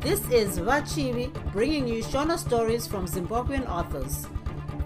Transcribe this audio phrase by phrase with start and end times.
[0.00, 4.26] This is Vachivi bringing you Shona stories from Zimbabwean authors.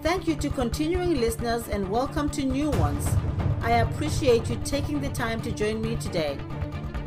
[0.03, 3.07] Thank you to continuing listeners and welcome to new ones.
[3.61, 6.37] I appreciate you taking the time to join me today.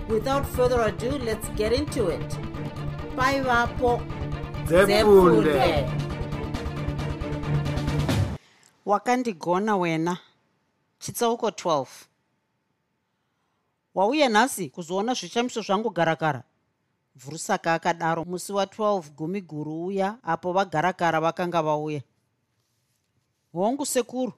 [0.08, 2.38] Without further ado, let's get into it.
[3.14, 4.00] Bye, Vapo.
[4.66, 5.90] Zefunde.
[8.86, 10.18] wakandigona wena
[10.98, 11.86] chitsauko 12
[13.94, 16.42] wauya nhasi kuzoona zvishamiso zvangu garakara
[17.18, 18.24] vhurusaka akadaro.
[18.24, 22.02] Musi wa12 gumi guru uya apo vagarakara vakanga vauya.
[23.52, 24.32] Hongu sekuru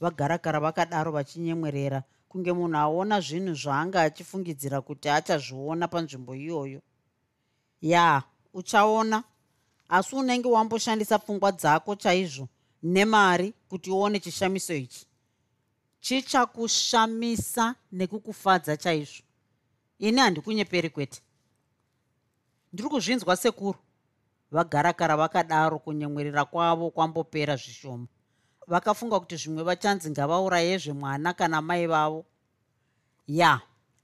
[0.00, 2.02] vagarakara vakadaro vachinyemwerera.
[2.28, 6.80] Kunge munhu aona zvinhu zvaanga achifungidzira kuti achazviona panzvimbo iyoyo.
[7.80, 8.22] Ya
[8.54, 9.24] uchaona.
[9.88, 12.48] Asi unenge wamboshandisa pfungwa dzako chaizvo
[12.82, 15.06] nemari kuti uone chishamiso ichi.
[16.00, 19.22] Chichakushamisa nekukufadza chaizvo.
[19.98, 21.22] Ini handikunyeperi kwete
[22.72, 23.78] ndiri kuzvinzwa sekuru.
[24.50, 28.06] Vagarakara vakadaro kunyemwerera kwavo kwambopera zvishoma.
[28.66, 32.24] Vakafunga kuti zvimwe vachanzi ngavaurayezve mwana kana mai vavo.
[33.26, 33.60] Ya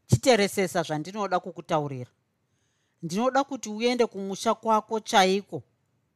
[0.07, 2.11] chiteresesa zvandinoda kukutaurira.
[3.03, 5.63] Ndinoda kuti uende kumusha kwako chaiko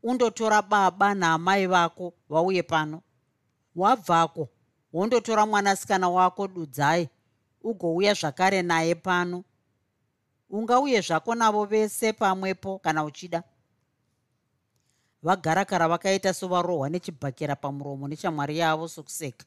[0.03, 3.03] undotora baba naamai vako vauye pano.
[3.77, 4.49] Wabvako
[4.93, 7.09] wondotora mwanasikana wako dudzai
[7.63, 9.45] ugouya zvakare naye pano
[10.53, 13.43] ungauye zvako navo vese pamwepo kana uchida.
[15.23, 19.47] Vagarakara vakaita sovarohwa nechibhakera pamuromo nechamwari yavo sokuseka.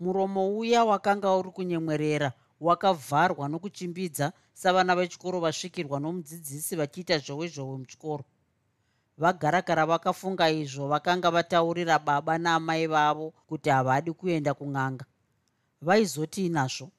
[0.00, 8.24] Muromo uya wakanga uri kunyemwerera wakavharwa nokuchimbidza savana vechikoro vasvikirwa nomudzidzisi vachiita zhowe zhowe muchikoro.
[9.18, 15.04] Vagarakara vakafunga izvo vakanga vataurira baba naamai vavo kuti havadi kuenda kun'anga.
[15.80, 16.90] Vaizoti nazvo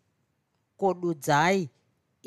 [0.78, 1.70] kodudzai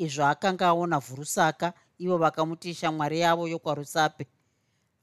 [0.05, 1.67] izvo akanga aona vhurusaka
[2.03, 4.23] ivo vakamuti shamwari yavo yokwarusape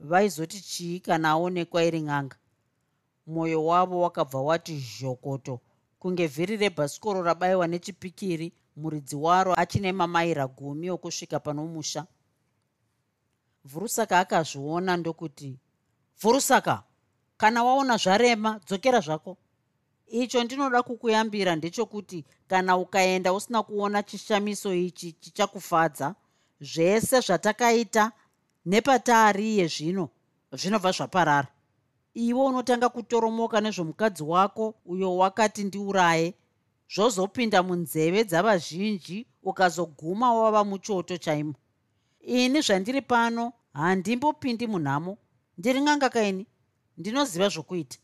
[0.01, 2.37] vaizoti chii kana aonekwa iri n'anga?
[3.27, 5.61] Mwoyo wavo wakabva wati zhokoto
[5.99, 12.07] kunge vhiri rebhasikoro rabayiwa nechipikiri muridzi waro achine mamaira gumi okusvika panomusha
[13.65, 15.59] vhurusaka akazviona ndokuti
[16.21, 16.83] vhurusaka
[17.37, 19.37] kana waona zvarema dzokera zvako
[20.07, 26.15] icho ndinoda kukuyambira ndechokuti kana ukaenda usina kuona chishamiso ichi chichakufadza
[26.61, 28.13] zvese zvatakaita
[28.67, 30.09] nepataariye zvino
[30.53, 31.49] zvinobva zvaparara.
[32.15, 36.35] Iwe unotanga kutoromoka nezvomukadzi wako uyo wakati ndiuraye
[36.95, 41.55] zvozopinda munzeve dzavazhinji ukazoguma wava muchoto chaimo.
[42.21, 45.19] Ini zvandiri pano handimbopindi munhamo.
[45.59, 46.47] Ndiri ng'anga kaini
[46.99, 47.99] ndinoziva zvokuita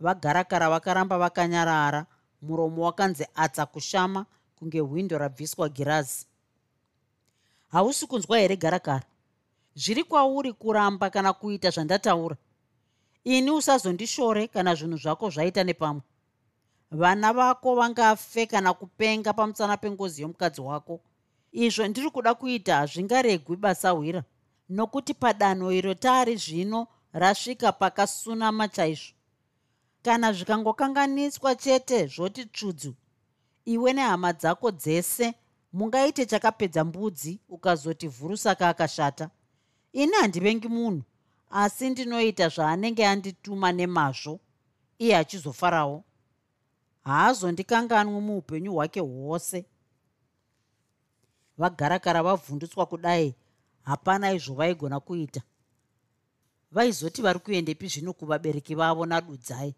[0.00, 2.06] vagarakara vakaramba vakanyarara.
[2.42, 4.26] Muromo wakanzi atsa kushama
[4.58, 6.26] kunge hwindo rabviswa girazi.
[7.68, 9.02] Hausi kunzwa here garakara?
[9.74, 12.36] Zviri kwauri kuramba kana kuita zvandataura.
[13.24, 16.02] Ini usazondishore kana zvinhu zvako zvaita nepamwe.
[16.90, 21.00] Vana vako vangafe kana kupenga pamusana pengozi yomukadzi wako.
[21.52, 24.24] Izvo ndiri kuda kuita hazvingaregwi basa hwira
[24.68, 29.15] nokuti padanho iro taari zvino rasvika pakasunama chaizvo
[30.06, 32.94] kana zvikangokanganiswa chete zvoti tsvudzu
[33.64, 35.34] iwe nehama dzako dzese
[35.72, 39.30] mungaite chakapedza mbudzi ukazoti vhurusaka akashata.
[39.92, 41.02] Ini handivengi munhu
[41.50, 44.40] asi ndinoita zvaanenge andituma nemazvo
[44.98, 46.04] iye achizofarawo.
[47.04, 49.66] Haazondikanganwi muupenyu hwake hwose.
[51.58, 53.34] Vagarakara vabvundutswa kudai
[53.82, 55.42] hapana izvo vaigona kuita.
[56.70, 59.74] Vaizoti vari kuendepi zvino kuvabereki vavo nadudzai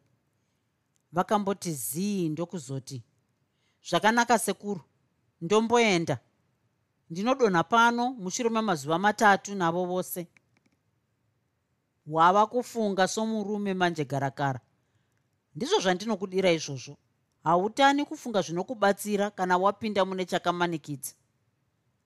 [1.12, 3.02] vakamboti zii ndokuzoti
[3.88, 4.80] zvakanaka sekuru
[5.40, 6.18] ndomboenda.
[7.10, 10.26] Ndinodonha pano mushure memazuva matatu navo vose.
[12.06, 14.60] Wava kufunga somurume manje garakara.
[15.54, 16.96] Ndizvo zvandinokudira izvozvo.
[17.44, 21.12] Hautani kufunga zvinokubatsira kana wapinda mune chakamanikidza.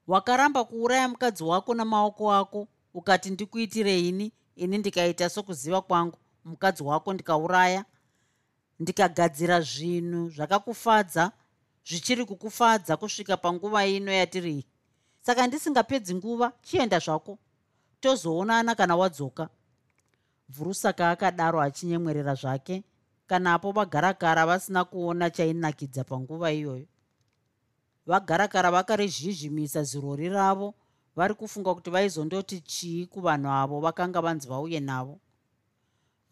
[0.07, 7.85] Wakaramba kuuraya mukadzi wako namaoko ako ukati ndikuitireini ini ndikaita sokuziva kwangu mukadzi wako ndikauraya
[8.81, 11.33] ndikagadzira zvinhu zvakakufadza
[11.87, 14.67] zvichiri kukufadza kusvika panguva ino yatiri
[15.21, 17.39] saka ndisingapedzi nguva chienda zvako
[18.01, 19.49] tozoonana kana wadzoka.
[20.49, 22.85] Vhurusaka akadaro achinyemwerera zvake
[23.27, 26.87] kanapo vagarakara vasina kuona chainakidza panguva iyoyo.
[28.07, 30.75] Vagarakara vakarizhizhimisa zirori ravo
[31.17, 35.21] vari kufunga kuti vaizondoti chii kuvanhu avo vakanga vanzi vauye navo.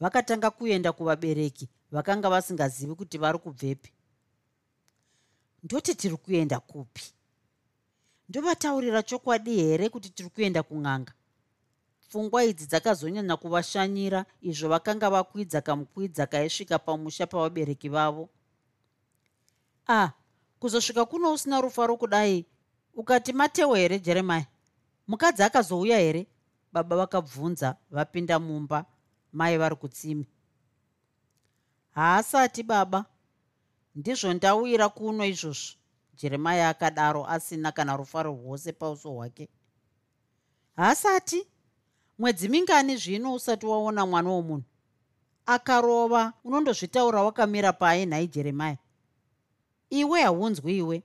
[0.01, 3.93] Vakatanga kuenda kuvabereki vakanga vasingazivi kuti vari kubvepi.
[5.63, 7.03] Ndoti tiri kuenda kupi?
[8.29, 11.13] Ndovataurira chokwadi here kuti tiri kuenda kun'anga?
[12.09, 18.29] Pfungwa idzi dzakazonyanya kuvashanyira izvo vakanga vakwidza kamukwidza kaisvika pamusha pavabereki vavo.
[19.87, 20.13] A ah,
[20.59, 22.47] kuzosvika kuno usina rufaro kudai
[22.95, 24.47] ukati matewo here jeremia
[25.07, 26.27] mukadzi akazouya here?
[26.73, 28.85] Baba vakabvunza vapinda mumba.
[29.33, 30.27] Mai vari kutsimi
[31.95, 33.05] haasati baba.
[33.95, 35.77] Ndizvo ndauyira kuno izvozvo.
[36.15, 39.49] Jeremia akadaro asina kana rufaro rwose pauso hwake.
[40.77, 41.47] Haasati?
[42.19, 44.65] Mwedzi mingani zvino usati waona mwana womunhu?
[45.47, 46.33] Akarova.
[46.45, 48.79] Unondozvitaura wakamira pai nhai jeremia
[49.91, 51.03] iwe haunzwi iwe.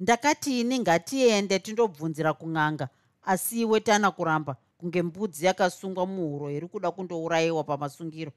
[0.00, 2.88] Ndakati ini ngatiende tindobvunzira kun'anga
[3.22, 8.32] asi iwe tana kuramba kunge mbudzi yakasungwa muhuro iri kuda kundourayiwa pamasungiro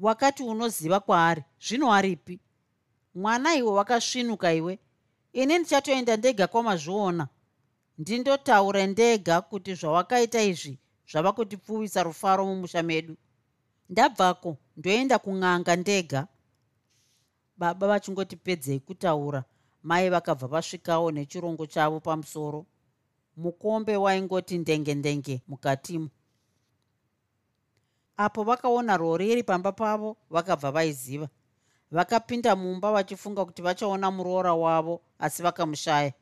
[0.00, 2.40] wakati unoziva kwaari zvino aripi?
[3.14, 4.78] Mwana iwe wakasvinuka iwe.
[5.32, 7.28] Ini ndichatoenda ndega kwamazviona.
[7.98, 10.78] Ndindotaure ndega kuti zvawakaita izvi
[11.10, 13.16] zvava kutipfuvisa rufaro mumusha medu.
[13.88, 16.26] Ndabvako ndoenda kun'anga ndega.
[17.56, 19.44] Baba vachingoti pedzei kutaura.
[19.82, 22.66] Mai vakabva vasvikawo nechirongo chavo pamusoro.
[23.36, 26.08] Mukombe waingoti ndenge ndenge mukatimo
[28.16, 31.28] apo vakaona rori iri pamba pavo vakabva vaiziva.
[31.90, 36.12] Vakapinda mumba vachifunga kuti vachaona muroora wavo asi vakamushaya.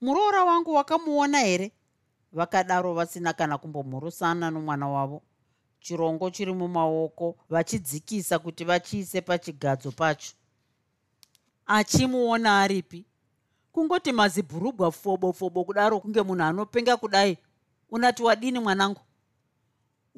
[0.00, 1.72] Muroora wangu wakamuona here?
[2.32, 5.22] Vakadaro vasina kana kumbomhurusana nomwana wavo.
[5.80, 10.32] Chirongo chiri mumaoko vachidzikisa kuti vachiise pachigadzo pacho.
[11.66, 13.04] Achimuona aripi?
[13.72, 17.38] Kungoti mazibhurugwa fobo fobo kudaro kunge munhu anopenga kudai.
[17.90, 19.00] Unati wadini mwanangu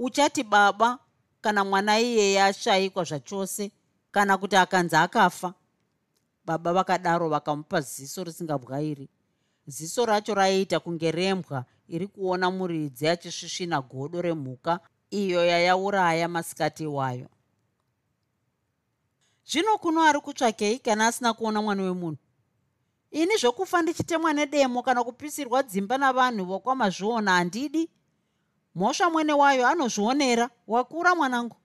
[0.02, 0.98] uchati baba
[1.40, 3.70] kana mwana iyeye ashayikwa zvachose
[4.10, 5.54] kana kuti akanzi akafa.
[6.44, 9.08] Baba vakadaro vakamupa ziso risingabwairi.
[9.66, 17.28] Ziso racho raiita kunge rembwa iri kuona muridzi achisvisvina godo remhuka iyo yayauraya masikati wayo.
[19.46, 22.18] Zvino kuno ari kutsvakei kana asina kuona mwana wemunhu?
[23.10, 27.90] Ini zvokufa ndichitemwa nedemo kana kupisirwa dzimba navanhu vokwamazviona handidi
[28.74, 30.50] mhosva mwene wayo anozvionera.
[30.66, 31.56] Wakura mwanangu?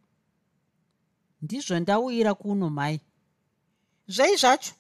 [1.42, 3.02] Ndizvo ndauyira kuno mai.
[4.08, 4.74] Zvei zvacho?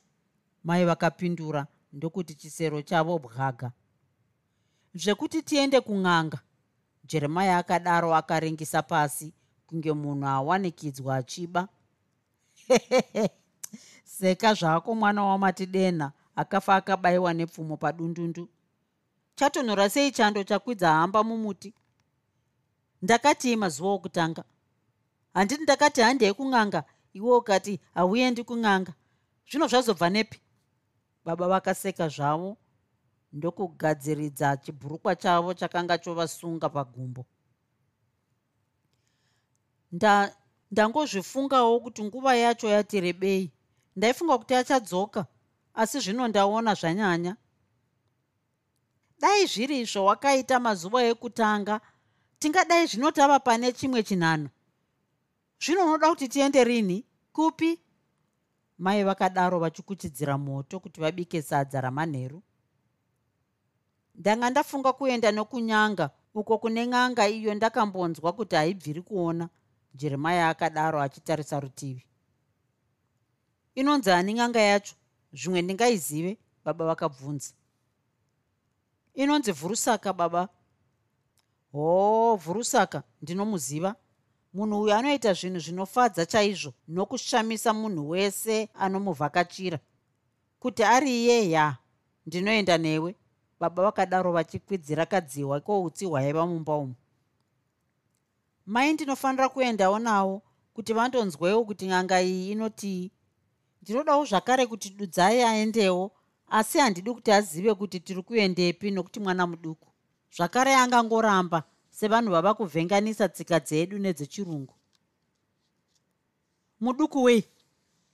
[0.63, 3.71] Mai vakapindura ndokuti chisero chavo bwaga.
[4.95, 6.39] Zvekuti tiende kun'anga.
[7.03, 9.33] Jeremia akadaro akaringisa pasi
[9.67, 11.67] kunge munhu awanikidzwa achiba.
[14.03, 18.49] Seka zvako mwana wamatidenha akafa akabayiwa nepfumo padundundu.
[19.35, 21.73] Chatonhora sei chando chakwidza hamba mumuti
[23.01, 24.43] ndakati mazuva okutanga
[25.37, 26.83] handiti ndakati handei kun'anga.
[27.13, 28.93] Iwe ukati hauendi kun'anga.
[29.49, 30.39] Zvino zvazobva nepi?
[31.25, 32.57] Baba vakaseka zvavo
[33.33, 37.25] ndokugadziridza chibhurukwa chavo chakanga chovasunga pagumbo.
[40.71, 43.51] Ndangozvifungawo kuti nguva yacho yati rebei
[43.95, 45.25] ndaifunga kuti achadzoka
[45.73, 47.37] asi zvino ndaona zvanyanya.
[49.19, 51.81] Dai zviri zvawakaita mazuva ekutanga
[52.39, 54.49] tingadai zvino tava pane chimwe chinhano.
[55.59, 57.05] Zvino unoda kuti tiende rini?
[57.33, 57.79] Kupi?
[58.77, 62.43] Mai vakadaro vachikuchidzira moto kuti vabike sadza ramanheru.
[64.15, 69.49] Ndanga ndafunga kuenda nokunyanga uko kune n'anga iyo ndakambonzwa kuti haibviri kuona
[69.93, 72.05] jeremia akadaro achitarisa rutivi.
[73.75, 74.95] Inonzi ani n'anga yacho?
[75.33, 77.53] Zvimwe ndingaizive baba vakabvunza.
[79.13, 80.49] Inonzi vhurusaka baba
[81.77, 83.95] hoo vhurusaka ndinomuziva
[84.53, 89.79] munhu uyu anoita zvinhu zvinofadza chaizvo nokushamisa munhu wese anomuvhakachira.
[90.59, 91.77] Kuti ari iye ya
[92.25, 93.15] ndinoenda newe.
[93.59, 96.95] Baba vakadaro vachikwidzira kadziwa koutsi hwaiva mumba umu.
[98.65, 100.41] Mai ndinofanira kuendawo nawo
[100.73, 103.11] kuti vandonzwewo kuti n'anga iyi inotii
[103.81, 106.11] ndinodawo zvakare kuti dudzai aendewo
[106.47, 109.87] asi handidi kuti azive kuti tiri kuendepi nokuti mwana muduku
[110.35, 114.73] zvakare angangoramba sevanhu vava kuvhenganisa tsika dzedu nedzechirungu.
[116.79, 117.43] Muduku wei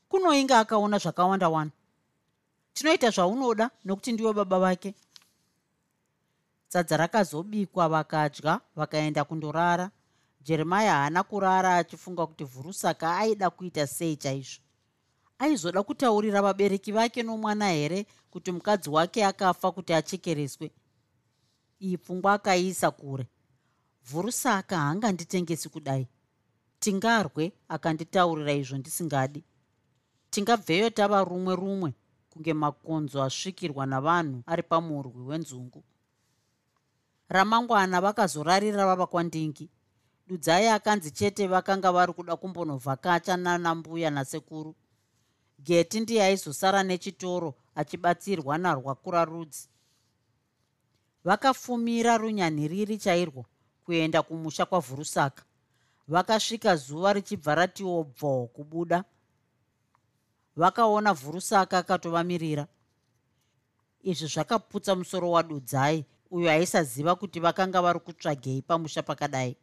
[0.09, 1.75] kunoinga akaona zvakawanda wanda.
[2.73, 4.93] Tinoita zvaunoda nokuti ndiwe baba vake.
[6.67, 9.91] Sadza rakazobikwa vakadya vakaenda kundorara.
[10.41, 14.61] Jeremia haana kurara achifunga kuti vhurusaka aida kuita sei chaizvo.
[15.39, 20.71] Aizoda kutaurira vabereki vake nomwana here kuti mukadzi wake akafa kuti achekereswe
[21.83, 23.27] iyi pfungwa akaiisa kure
[24.09, 26.07] vhurusaka haanganditengesi kudai.
[26.79, 29.43] Tingarwe akanditaurira izvo ndisingadi.
[30.29, 31.93] Tingabveyo tava rumwe rumwe
[32.29, 35.83] kunge makonzo asvikirwa navanhu ari pamurwi wenzungu.
[37.29, 39.69] Ramangwana vakazorarira vava kwandingi.
[40.27, 44.75] Dudzai akanzi chete vakanga vari kuda kumbonovhakacha nanambuya nasekuru.
[45.59, 49.69] Geti ndiye aizosara nechitoro achibatsirwa narwakura rudzi
[51.23, 53.45] vakafumira runyanhiriri chairwo
[53.85, 55.43] kuenda kumusha kwavhurusaka.
[56.07, 59.03] Vakasvika zuva richibva ratiwo bvo kubuda.
[60.55, 62.67] Vakaona vhurusaka akatovamirira.
[64.03, 69.57] Izvi zvakaputsa musoro wadudzai uyo aisaziva kuti vakanga vari kutsvagei pamusha pakadai.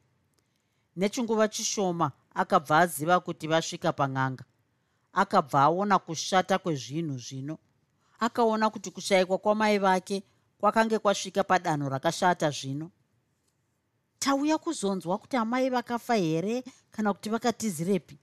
[0.97, 4.45] Nechinguva chishoma akabva aziva kuti vasvika pang'anga.
[5.13, 7.59] Akabva aona kushata kwezvinhu zvino.
[8.19, 10.23] Akaona kuti kushayikwa kwamai vake
[10.61, 12.91] kwakange kwasvika padanho rakashata zvino.
[14.19, 18.19] Tauya kuzonzwa kuti amai vakafa here kana kuti vakatizirepi?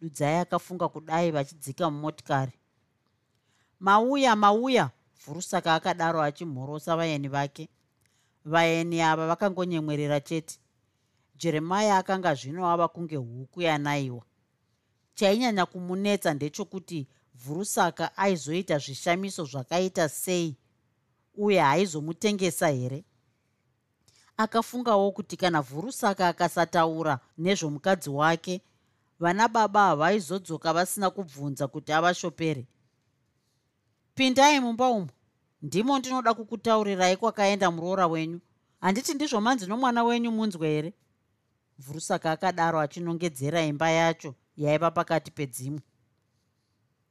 [0.00, 2.52] Dudzai akafunga kudai vachidzika mumotikari.
[3.80, 4.90] Mauya mauya
[5.24, 7.68] vhurusaka akadaro achimhorosa vaeni vake.
[8.44, 10.58] Vaeni ava vakangonyemwerera chete.
[11.36, 14.24] Jeremaya akanga zvino ava kunge huku yanayiwa
[15.20, 20.56] chainyanya kumunetsa ndechokuti vhurusaka aizoita zvishamiso zvakaita sei
[21.34, 23.04] uye haizomutengesa here?
[24.36, 28.60] Akafungawo kuti kana vhurusaka akasataura nezvomukadzi wake
[29.20, 32.66] vana baba havaizodzoka vasina kubvunza kuti avashopere.
[34.14, 35.08] Pindai mumba umo
[35.62, 38.40] ndimo ndinoda kukutaurirai kwakaenda muroora wenyu.
[38.80, 40.92] Handiti ndizvo manzi nomwana wenyu munzwe here?
[41.78, 45.80] Vhurusaka akadaro achinongedzera imba yacho yaiva pakati pedzimwe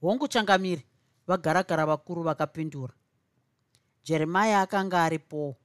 [0.01, 0.83] hongu changamiri
[1.27, 2.93] vagaragara vakuru vakapindura
[4.03, 5.55] jeremaya akanga aripowo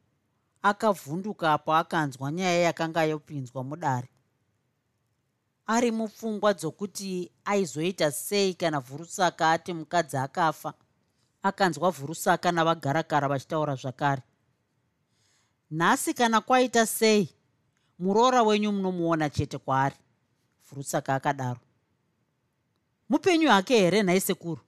[0.64, 4.08] akavhunduka apo akanzwa nyaya yakanga yopinzwa mudare.
[5.66, 10.74] Ari mupfungwa dzokuti aizoita sei kana vhurusaka ati mukadzi akafa?
[11.42, 14.22] Akanzwa vhurusaka navagaragara vachitaura zvakare.
[15.70, 17.28] Nhasi kana kwaita sei
[17.98, 19.96] muroora wenyu munomuona chete kwaari
[20.68, 21.60] vhurusaka akadaro.
[23.08, 24.60] Mupenyu hake here nhai sekuru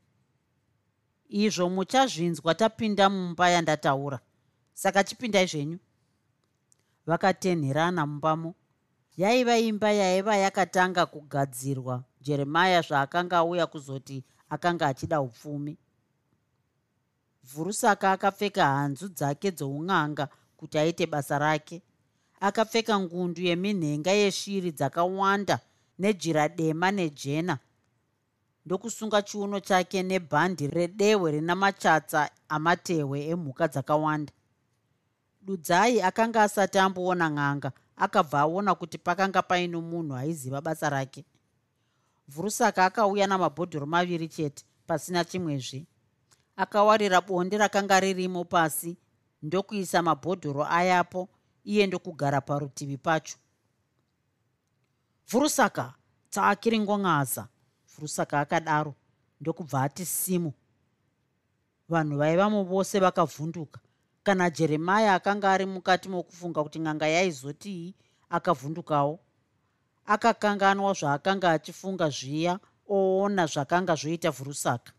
[1.28, 4.20] izvo muchazvinzwa tapinda mumba yandataura.
[4.74, 5.78] Saka chipindai zvenyu
[7.06, 8.54] vakatenherana mumbamo
[9.16, 12.04] yaiva imba yaiva yakatanga kugadzirwa.
[12.20, 15.78] Jeremaya zvaakanga auya kuzoti akanga achida upfumi.
[17.44, 21.82] Vhurusaka akapfeka hanzu dzake dzoun'anga kuti aite basa rake.
[22.40, 25.60] Akapfeka ngundu yeminhenga yeshiri dzakawanda
[25.98, 27.58] nejira dema nejena
[28.66, 34.32] ndokusunga chiuno chake nebhandi redehwe rina machatsa amatehwe emhuka dzakawanda.
[35.42, 41.24] Dudzai akanga asati amboona n'anga akabva aona kuti pakanga paino munhu aiziva basa rake.
[42.28, 45.86] Vhurusaka akauya namabhodhoro maviri chete pasina chimwezve
[46.56, 48.96] akawarira bonde rakanga ririmo pasi
[49.42, 51.28] ndokuisa mabhodhoro ayapo
[51.64, 53.36] iye ndokugara parutivi pacho.
[55.30, 55.94] Vhurusaka
[57.96, 58.94] tsaakiringong'aza furusaka akadaro.
[59.40, 60.52] Ndokubva ati simu.
[61.88, 63.80] Vanhu vaivamo vose vakavhunduka.
[64.22, 67.94] Kana jeremaya akanga ari mukati mokufunga kuti n'anga yaizotii
[68.30, 69.20] akavhundukawo
[70.06, 74.92] akakanganwa zvaakanga achifunga zviya oona zvakanga zvoita vhurusaka.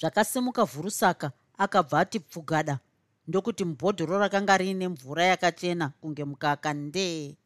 [0.00, 2.78] Zvakasimuka vhurusaka akabva ati pfugada
[3.26, 7.36] ndokuti mubhodhoro rakanga riine mvura yakachena kunge mukaka ndee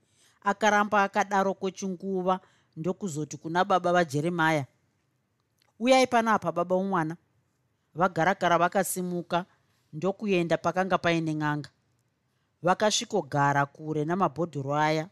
[0.42, 2.40] akaramba akadaro kwechinguva
[2.76, 4.66] ndokuzoti kuna baba vajeremaya
[5.80, 7.16] uyai panapa baba umwana.
[7.94, 9.46] Vagaragara vakasimuka
[9.92, 11.70] ndokuenda pakanga paine n'anga.
[12.62, 15.08] Vakasvikogara kure namabhodhoro aya.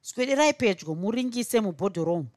[0.00, 2.28] Swederai pedyo muringise mubhodhoro umu.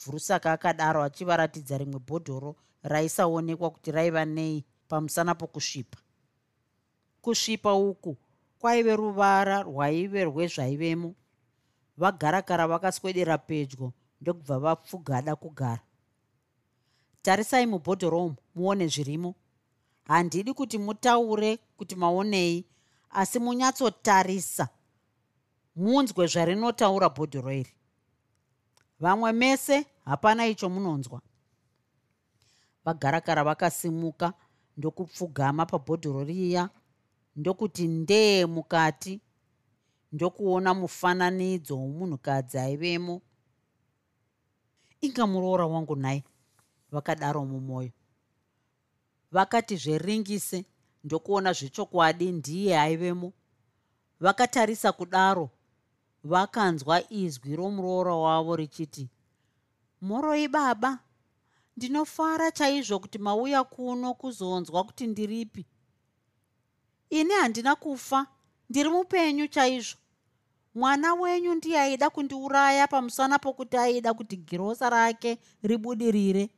[0.00, 5.98] Vhurusaka akadaro achivaratidza rimwe bhodhoro raisaonekwa kuti raiva nei pamusana pokusvipa.
[7.22, 8.16] Kusvipa uku
[8.58, 11.14] kwaive ruvara rwaive rwezvaivemo
[11.98, 15.82] vagarakara vakaswedera pedyo ndokubva vapfugada kugara.
[17.22, 19.34] Tarisai mubhodhoro umu muone zvirimo.
[20.04, 22.64] Handidi kuti mutaure kuti maonei
[23.10, 24.68] asi munyatsotarisa
[25.76, 27.74] munzwe zvarinotaura bhodhoro iri.
[29.00, 31.20] Vamwe mese hapana icho munonzwa.
[32.84, 34.32] Vagarakara vakasimuka
[34.76, 36.70] ndokupfugama pabhodhoro riya
[37.36, 39.20] ndokuti ndee mukati
[40.12, 43.22] ndokuona mufananidzo womunhukadzi aivemo.
[45.00, 46.24] Inga muroora wangu nai
[46.90, 47.90] vakadaro mumwoyo
[49.32, 50.64] vakati zveringise
[51.04, 53.32] ndokuona zvechokwadi ndiye aivemo.
[54.20, 55.50] Vakatarisa kudaro
[56.24, 59.08] vakanzwa izwi romuroora wavo richiti
[60.00, 60.98] moroi baba
[61.76, 65.66] ndinofara chaizvo kuti mauya kuno kuzonzwa kuti ndiripi?
[67.10, 68.26] Ini handina kufa
[68.70, 69.98] ndiri mupenyu chaizvo.
[70.74, 76.50] Mwana wenyu ndiye aida kundiuraya pamusana pokuti aida kuti girosa rake ribudirire.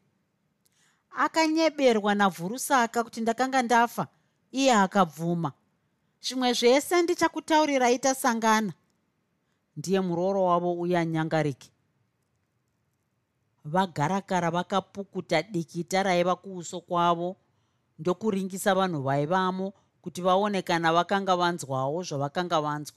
[1.10, 4.06] Akanyeberwa navhurusaka kuti ndakanga ndafa
[4.52, 5.52] iye akabvuma.
[6.22, 8.72] Zvimwe zvese ndichakutaurirai tasangana
[9.76, 11.70] ndiye murooro wavo uya nyangariki
[13.64, 17.36] vagarakara vakapukuta dikita raiva kuuso kwavo
[17.98, 19.72] ndokuringisa vanhu vaivamo
[20.02, 22.96] kuti vaone kana vakanga vanzwawo zvavakanga vanzwa.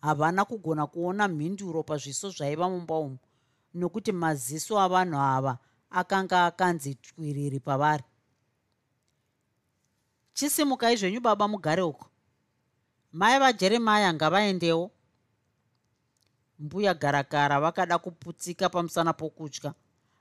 [0.00, 3.18] Havana kugona kuona mhinduro pazviso zvaiva mumba umu
[3.74, 5.58] nokuti maziso avanhu ava
[5.90, 8.04] akanga akanzi twiriri pavari.
[10.34, 12.06] Chisimukai zvenyu baba mugare uko.
[13.12, 14.90] Mai vajeremaya ngavaendewo.
[16.58, 19.74] Mbuya garakara vakada kuputsika pamusana pokutya.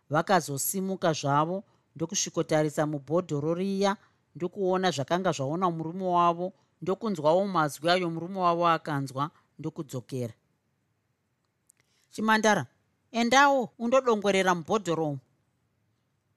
[0.10, 1.64] Vakazosimuka zvavo
[1.96, 3.98] ndokusvikotarisa mubhodhoro riya
[4.36, 10.34] ndokuona zvakanga zvaona murume wavo ndokunzwawo mazwi ayo murume wavo akanzwa ndokudzokera.
[12.12, 12.66] Chimandara
[13.12, 15.20] endawo undodongorera mubhodhoro umu.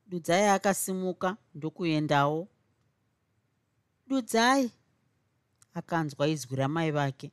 [0.07, 2.49] Dudzai akasimuka ndokuendawo.
[4.09, 4.71] Dudzai
[5.75, 7.33] akanzwa izwi ramai vake.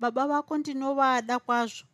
[0.00, 1.86] Baba vako ndinovada kwazvo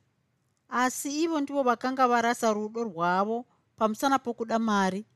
[0.69, 5.07] asi ivo ndivo vakanga varasa rudo rwavo pamusana pokuda mari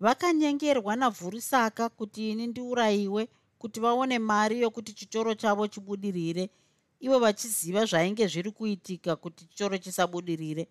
[0.00, 6.50] vakanyengerwa navhurusaka kuti ini ndiurayiwe kuti vaone mari yokuti chitoro chavo chibudirire.
[7.00, 10.68] Ivo vachiziva zvainge zviri kuitika kuti chitoro chisabudirire.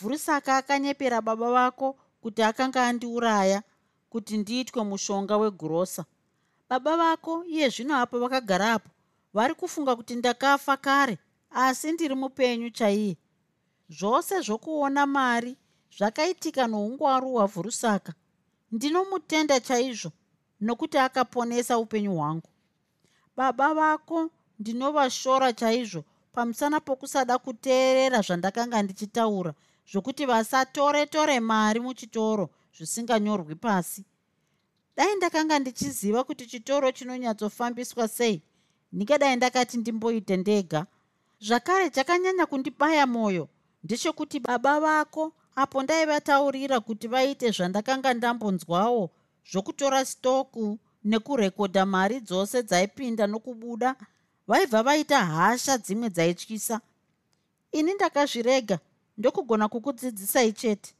[0.00, 3.62] Vhurusaka akanyepera baba vako kuti akanga andiuraya
[4.10, 6.04] kuti ndiitwe mushonga wegurosa
[6.68, 8.90] baba vako iye zvino apo vakagarapo
[9.34, 11.18] vari kufunga kuti ndakafa kare
[11.50, 13.16] asi ndiri mupenyu chaiye.
[13.88, 15.56] Zvose zvokuona mari
[15.96, 18.14] zvakaitika noungwaru hwavhurusaka
[18.72, 20.12] ndinomutenda chaizvo
[20.60, 22.48] nokuti akaponesa upenyu hwangu.
[23.36, 29.54] Baba vako ndinovashora chaizvo pamusana pokusada kuteerera zvandakanga ndichitaura
[29.90, 34.04] zvokuti vasatore tore mari muchitoro zvisinganyorwi pasi.
[34.96, 38.42] Dai ndakanga ndichiziva kuti chitoro chinonyatsofambiswa sei
[38.92, 40.86] ndingadai ndakati ndimboite ndega.
[41.40, 43.48] Zvakare chakanyanya kundibaya mwoyo
[43.84, 49.10] ndechekuti baba vako apo ndaivataurira kuti vaite zvandakanga ndambonzwawo
[49.50, 53.96] zvokutora stoku nekurekodha mari dzose dzaipinda nokubuda
[54.48, 56.80] vaibva vaita hasha dzimwe dzaityisa.
[57.72, 58.78] Ini ndakazvirega
[59.18, 60.94] ndokugona kukudzidzisai chete.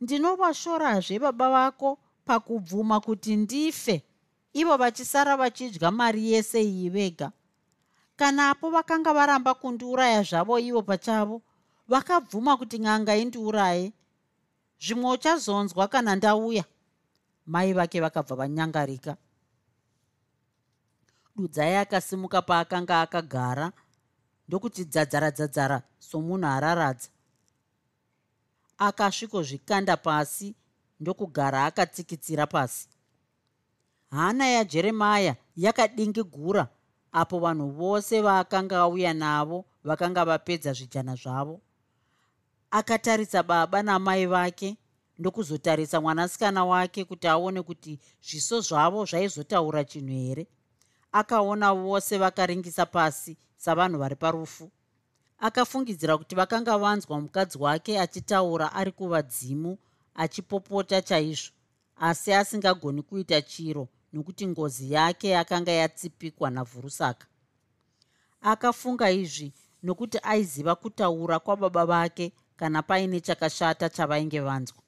[0.00, 4.02] Ndinovashorazve baba vako pakubvuma kuti ndife
[4.52, 7.32] ivo vachisara vachidya mari yese iyi vega.
[8.16, 11.42] Kanapo vakanga varamba kundiuraya zvavo ivo pachavo
[11.92, 13.92] vakabvuma kuti n'anga indiuraye.
[14.80, 16.64] Zvimwe uchazonzwa kana ndauya.
[17.46, 19.16] Mai vake vakabva vanyangarika.
[21.36, 23.72] Dudzai akasimuka paakanga akagara.
[24.48, 27.08] Ndokuti dzadzara dzadzara somunhu araradza.
[28.78, 30.54] Akasvikozvikanda pasi
[31.00, 32.88] ndokugara akatsikitsira pasi.
[34.10, 36.68] Hana yajeremaya yakadingigura
[37.12, 41.60] apo vanhu vose vaakanga auya navo vakanga vapedza zvijana zvavo
[42.72, 44.76] akatarisa baba namai vake
[45.18, 50.46] ndokuzotarisa mwanasikana wake kuti aone kuti zviso zvavo zvaizotaura chinhu here.
[51.12, 54.70] Akaona vose vakaringisa pasi savanhu vari parufu.
[55.38, 59.78] Akafungidzira kuti vakanga vanzwa mukadzi wake achitaura ari kuvadzimu
[60.14, 61.52] achipopota chaizvo
[61.96, 67.26] asi asingagoni kuita chiro nokuti ngozi yake yakanga yatsipikwa navhurusaka.
[68.40, 72.32] Akafunga izvi nokuti aiziva kutaura kwababa vake
[72.62, 74.78] kana paine chakashata chavainge vanzwa.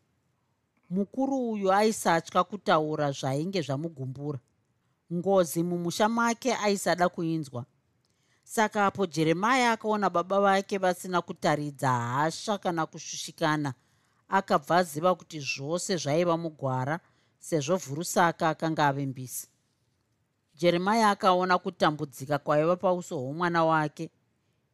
[0.90, 4.38] Mukuru uyu aisatya kutaura zvainge zvamugumbura.
[5.12, 7.64] Ngozi mumusha make aisada kuinzwa.
[8.44, 13.74] Saka apo jeremaya akaona baba vake vasina kutaridza hasha kana kushushikana
[14.28, 17.00] akabva aziva kuti zvose zvaiva mugwara
[17.38, 19.46] sezvo vhurusaka akanga avimbisa
[20.54, 24.10] jeremaya akaona kutambudzika kwaiva pauso hwomwana wake.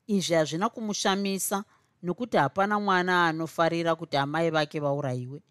[0.07, 1.65] Izvi hazvina kumushamisa
[2.03, 5.43] nokuti hapana mwana anofarira kuti amai vake vaurayiwe.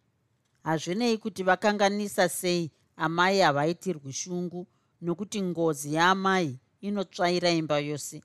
[0.64, 4.68] Hazvinei kuti vakanganisa sei amai havaitirwi shungu
[5.02, 8.24] nokuti ngozi yaamai inotsvaira imba yose.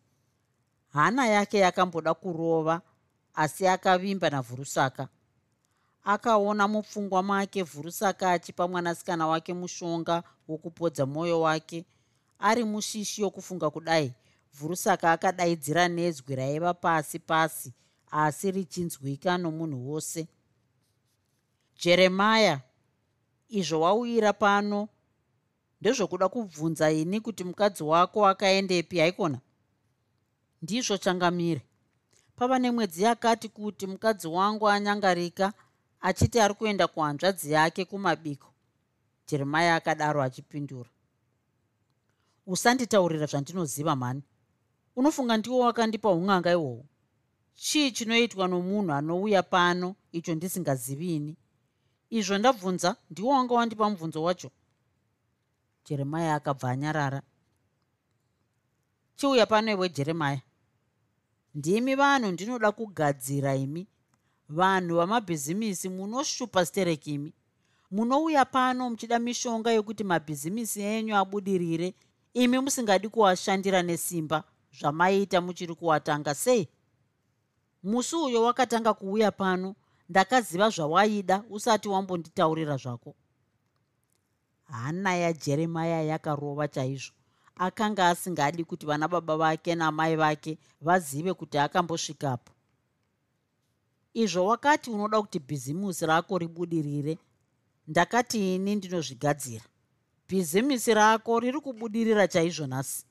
[0.93, 2.81] Hana yake yakamboda kurova
[3.35, 5.09] asi akavimba navhurusaka.
[6.05, 11.85] Akaona mupfungwa make vhurusaka achipa mwanasikana wake mushonga wokupodza mwoyo wake.
[12.39, 14.13] Ari mushishi yokufunga kudai.
[14.55, 17.73] Vhurusaka akadaidzira nezwi raiva pasi pasi
[18.14, 20.29] asi richinzwika nomunhu wose.
[21.81, 22.61] Jeremaya
[23.48, 24.88] izvo wauyira pano?
[25.81, 29.40] Ndezvokuda kubvunza ini kuti mukadzi wako akaendepi haikona?
[30.62, 31.62] Ndizvo changamire.
[32.37, 35.53] Pava nemwedzi yakati kuti mukadzi wangu anyangarika
[36.00, 38.48] achiti ari kuenda kuhanzvadzi yake kumabiko
[39.27, 40.90] jeremaya akadaro achipindura.
[42.46, 44.22] Usanditaurira zvandinoziva mhani.
[44.96, 46.85] Unofunga ndiwo wakandipa ung'anga ihwohwo
[47.55, 49.97] chii chinoitwa nomunhu anouya pano?
[50.12, 51.37] Icho ndisingazivini.
[52.11, 54.51] Izvo ndabvunza ndiwo wanga wandipa mubvunzo wacho?
[55.85, 57.23] Jeremaya akabva anyarara.
[59.17, 60.40] Chiuya pano iwe jeremaya
[61.55, 63.87] ndimi vanhu ndinoda kugadzira imi.
[64.49, 67.33] Vanhu vamabhizimisi munoshupa stereki imi
[67.90, 71.95] munouya pano muchida mishonga yokuti mabhizimisi enyu abudirire.
[72.35, 74.45] Imi musingadi kuashandira nesimba.
[74.79, 76.69] Zvamaita muchiri kuwatanga sei
[77.85, 79.75] musi uyo wakatanga kuuya pano
[80.09, 83.14] ndakaziva zvawaida usati wambonditaurira zvako.
[84.64, 87.12] Hana yajeremaya yakarova chaizvo.
[87.57, 92.53] Akanga asingadi kuti vana baba vake namai vake vazive kuti akambosvikapo.
[94.14, 97.18] Izvo wakati unoda kuti bhizimusi rako ribudirire
[97.87, 99.64] ndakati ini ndinozvigadzira.
[100.29, 103.07] Bhizimisi rako riri kubudirira chaizvo nhasi.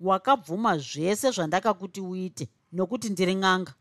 [0.00, 3.74] Wakabvuma zvese zvandakakuti uite nokuti ndiri n'anga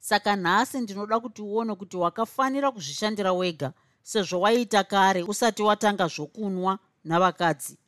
[0.00, 6.78] saka nhasi ndinoda kuti uone kuti wakafanira kuzvishandira wega sezvo waita kare usati watanga zvokunwa
[7.04, 7.78] navakadzi.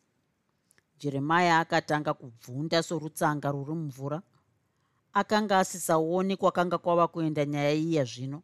[0.98, 4.22] Jeremaya akatanga kubvunda sorutsanga ruri mumvura
[5.12, 8.42] akanga asisaoni kwakanga kwava kuenda nyaya iya zvino.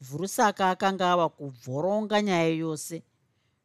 [0.00, 3.02] Vhurusaka akanga ava kubvoronga nyaya yose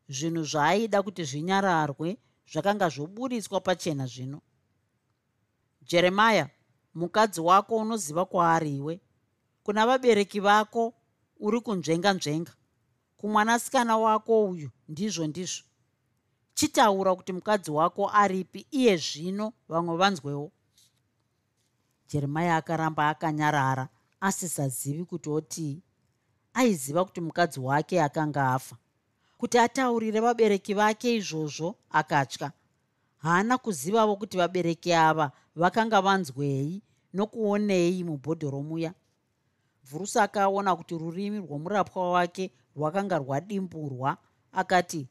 [0.10, 2.18] zvinhu zvaaida kuti zvinyararwe
[2.52, 4.42] zvakanga zvoburitswa pachena zvino.
[5.82, 6.50] Jeremaya
[6.96, 9.00] mukadzi wako unoziva kwaari iwe?
[9.64, 10.94] Kuna vabereki vako
[11.40, 12.52] uri kunzvenga nzvenga
[13.18, 15.64] kumwanasikana wako uyu ndizvo ndizvo.
[16.54, 20.52] Chitaura kuti mukadzi wako aripi iye zvino vamwe vanzwewo.
[22.10, 23.90] Jeremaya akaramba akanyarara
[24.22, 25.82] asisazivi kuti otii
[26.54, 28.76] aiziva kuti mukadzi wake akanga afa.
[29.38, 32.52] Kuti ataurire vabereki vake izvozvo akatya
[33.24, 36.84] haana kuzivavo kuti vabereki ava vakanga vanzwei
[37.14, 38.94] nokuonei mubhodhoro muya.
[39.84, 44.18] Vhurusa akaona kuti rurimi rwomurapwa wake rwakanga rwadimburwa
[44.52, 45.08] akati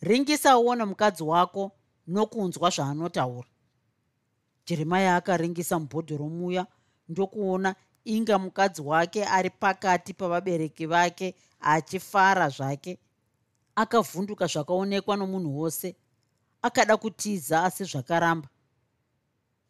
[0.00, 1.72] ringisa uone mukadzi wako
[2.06, 3.48] nokunzwa zvaanotaura.
[4.66, 6.66] Jeremaya akaringisa mubhodhoro muya
[7.08, 7.74] ndokuona
[8.04, 12.98] inga mukadzi wake ari pakati pavabereki vake achifara zvake.
[13.74, 15.96] Akavhunduka zvakaonekwa nomunhu wose
[16.62, 18.48] akada kutiza asi zvakaramba.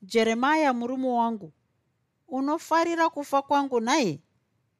[0.02, 1.52] Jeremaya murume wangu
[2.28, 4.20] unofarira kufa kwangu nai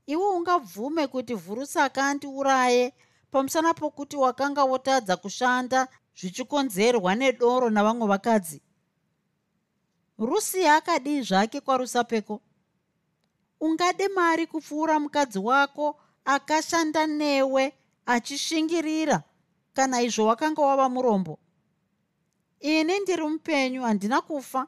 [0.07, 2.95] iwe ungabvume kuti vhurusaka andiuraye
[3.31, 8.63] pamusana pokuti wakanga wotadza kushanda zvichikonzerwa nedoro navamwe vakadzi?
[10.19, 12.41] Rusiya akadii zvake kwarusapeko.
[13.61, 17.73] Ungade mari kupfuura mukadzi wako akashanda newe
[18.07, 19.23] achishingirira
[19.73, 21.39] kana izvo wakanga wava murombo
[22.63, 24.67] ini ndiri mupenyu handina kufa.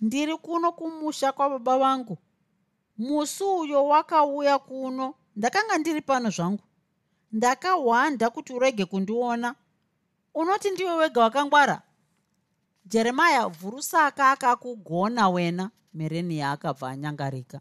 [0.00, 2.18] Ndiri kuno kumusha kwababa vangu.
[2.98, 6.62] Musi uyo wakauya kuno ndakanga ndiri pano zvangu.
[7.32, 9.54] Ndakahwanda kuti urege kundiona.
[10.34, 11.82] Unoti ndiwe wega wakangwara?
[12.86, 17.60] Jeremaya vhurusaka akakugona wena mereniya akabva anyangarika.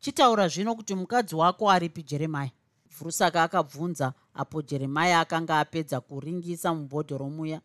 [0.00, 2.50] Chitaura zvino kuti mukadzi wako aripi jeremaya
[2.98, 7.60] vhurusaka akabvunza apo jeremaya akanga apedza kuringisa mubhodhoro muya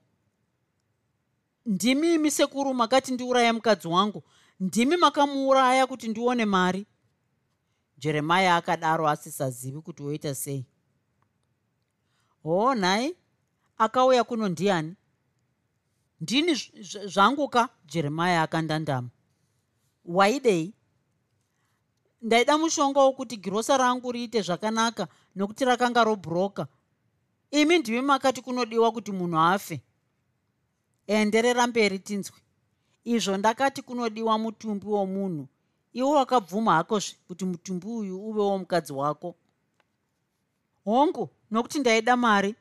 [1.65, 4.23] ndimi imi sekuru makati ndiuraya mukadzi wangu?
[4.59, 6.85] Ndimi makamuuraya kuti ndione mari?
[7.97, 10.65] Jeremaya akadaro asisazivi kuti woita sei.
[12.43, 13.15] Hoo nhai
[13.77, 14.95] akauya kuno ndiani?
[16.21, 16.53] Ndini
[17.05, 17.69] zvangu ka?
[17.85, 19.09] Jeremaya akandandama.
[20.05, 20.73] Waidei?
[22.21, 26.67] Ndaida mushonga wokuti girosa rangu riite zvakanaka nokuti rakanga robhuroka
[27.51, 29.81] imi ndimi makati kunodiwa kuti munhu afe.
[31.07, 32.39] Enderera mberi tinzwi
[33.03, 35.47] izvo ndakati kunodiwa mutumbi womunhu
[35.93, 39.35] iwo wakabvuma hakozve kuti mutumbi uyu uve womukadzi wako.
[40.85, 42.55] Hongu nokuti ndaida mari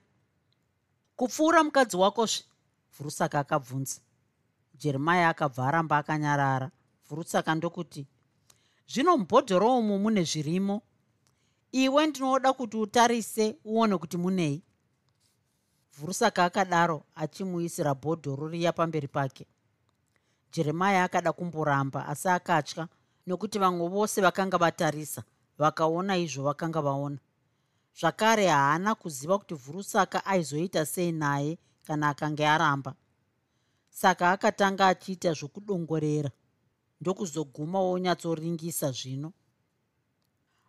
[1.17, 2.45] kupfuura mukadzi wakozve
[2.95, 4.01] vhurusaka akabvunza.
[4.75, 6.71] Jeremaya akabva aramba akanyarara
[7.09, 8.07] vhurusaka ndokuti
[8.89, 10.83] zvino mubhodhoro umu mune zvirimo
[11.73, 14.63] iwe ndinoda kuti utarise uone kuti munei.
[15.99, 19.47] Vhurusaka akadaro achimuisira bhodhoro riya pamberi pake.
[20.53, 22.89] Jeremaya akada kumboramba asi akatya
[23.27, 25.23] nokuti vamwe vose vakanga vatarisa
[25.59, 27.19] vakaona izvo vakanga vaona.
[28.01, 32.95] Zvakare haana kuziva kuti vhurusaka aizoita sei naye kana akange aramba.
[33.91, 36.31] Saka akatanga achiita zvokudongorera
[37.01, 39.33] ndokuzoguma wonyatsoringisa zvino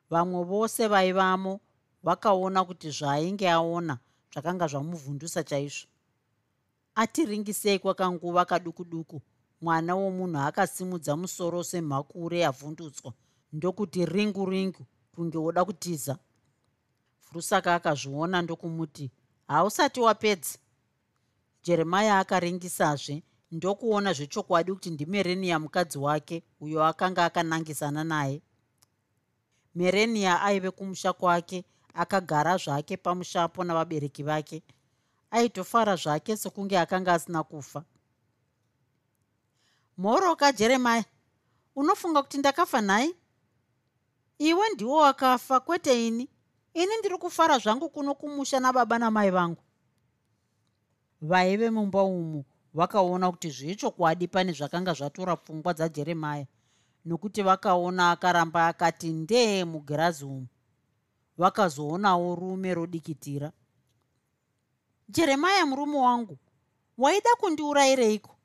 [0.09, 1.59] vamwe vose vaivamo
[2.03, 3.97] vakaona kuti zvaainge aona
[4.33, 5.87] zvakanga zvamuvhundusa chaizvo.
[6.95, 9.21] Atiringisei kwakanguva kaduku duku
[9.61, 13.13] mwana womunhu akasimudza musoro semhakure yavhundutswa
[13.53, 16.17] ndokuti ringu ringu kunge woda kutiza.
[17.19, 19.11] Furusaka akazviona ndokumuti
[19.47, 20.57] hausati wapedza.
[21.63, 28.41] Jeremaya akaringisazve ndokuona zvechokwadi kuti ndimerenia mukadzi wake uyo akanga akanangisana naye
[29.79, 34.63] merenia aive kumusha kwake akagara zvake pamushapo navabereki vake.
[35.31, 37.83] Aitofara zvake sekunge akanga asina kufa.
[39.97, 41.05] Mhoroka jeremaya
[41.75, 43.15] unofunga kuti ndakafa nhai?
[44.39, 46.29] Iwe ndiwo wakafa kwete ini?
[46.73, 49.63] Ini ndiri kufara zvangu kuno kumusha nababa namai vangu.
[51.21, 56.45] Vaive mumba umu vakaona kuti zvechokwadi pane zvakanga zvatora pfungwa dzajeremaya
[57.09, 60.47] nokuti vakaona akaramba akati ndee mugirazi umu.
[61.37, 63.51] Vakazoonawo rume rodikitira.
[65.09, 66.37] Jeremaya murume wangu
[66.97, 68.35] waida kundiurayireiko?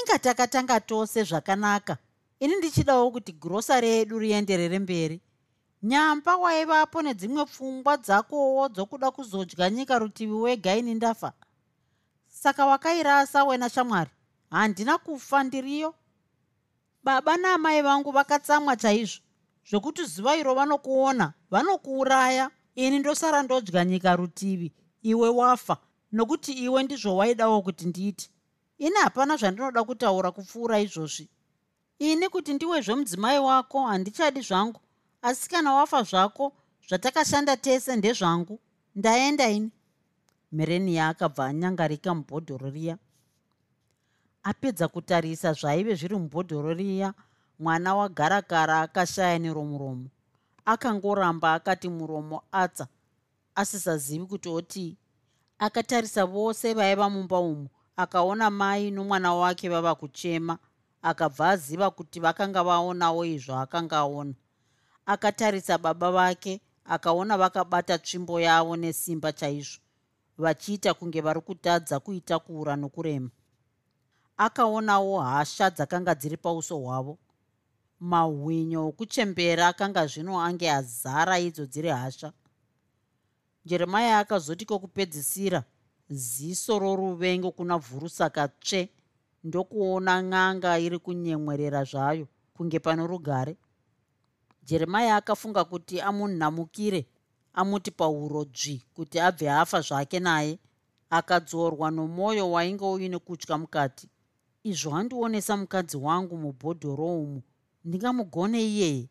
[0.00, 1.98] Inga takatanga tose zvakanaka.
[2.40, 5.20] Ini ndichidawo kuti gurosari yedu rienderere mberi.
[5.82, 11.32] Nyamba waivapo nedzimwe pfungwa dzakowo dzokuda kuzodya nyika rutivi wega ini ndafa.
[12.28, 14.10] Saka wakairasa wena shamwari.
[14.50, 15.94] Handina kufa ndiriyo
[17.04, 19.22] baba naamai vangu vakatsamwa chaizvo
[19.68, 22.50] zvokuti zuva iro vanokuona vanokuuraya.
[22.74, 25.76] Ini ndosara ndodya nyika rutivi iwe wafa
[26.12, 28.30] nokuti iwe ndizvo waidawo kuti ndiiti
[28.78, 31.28] ini hapana zvandinoda kutaura kupfuura izvozvi.
[31.98, 34.80] Ini kuti ndiwe zvemudzimai wako handichadi zvangu.
[35.22, 36.52] Asi kana wafa zvako
[36.88, 38.60] zvatakashanda tese ndezvangu.
[38.94, 39.70] Ndaenda ini.
[40.52, 42.98] Merenia akabva anyangarika mubhodhoro riya
[44.42, 47.14] apedza kutarisa zvaive zviri mubhodhoro riya
[47.58, 50.08] mwana wagarakara akashaya neromuromo
[50.64, 52.86] akangoramba akati muromo atsa
[53.54, 54.96] asisazivi kuti otii
[55.58, 60.58] akatarisa vose vaiva mumba umu akaona mai nomwana wake vava kuchema
[61.02, 64.34] akabva aziva kuti vakanga vaonawo izvo akanga aona.
[65.06, 69.80] Akatarisa baba vake akaona vakabata tsvimbo yavo nesimba chaizvo
[70.38, 73.30] vachiita kunge vari kutadza kuitakura nokurema
[74.40, 77.18] akaonawo hasha dzakanga dziri pauso hwavo.
[78.00, 82.32] Mahwinyo okuchembera akanga zvino ange azara idzo dziri hasha.
[83.64, 85.64] Jeremaya akazoti kwekupedzisira
[86.08, 88.88] ziso roruvengo kuna vhurusaka tsve
[89.44, 92.26] ndokuona n'anga iri kunyemwerera zvayo
[92.56, 93.56] kunge pano rugare.
[94.64, 97.06] Jeremaya akafunga kuti amunhamukire
[97.52, 100.58] amuti pauro dzvi kuti abve afa zvake naye.
[101.10, 104.08] Akadzorwa nomwoyo wainge uine kutya mukati
[104.62, 107.42] izvo handionesa mukadzi wangu mubhodhoro umu
[107.84, 109.08] ndingamugone iyeye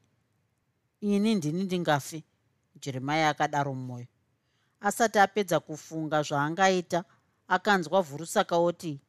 [1.01, 2.23] ini ndini ndingafe
[2.81, 4.07] jeremaya akadaro mumwoyo.
[4.81, 7.03] Asati apedza kufunga zvaangaita
[7.47, 9.01] akanzwa vhurusaka oti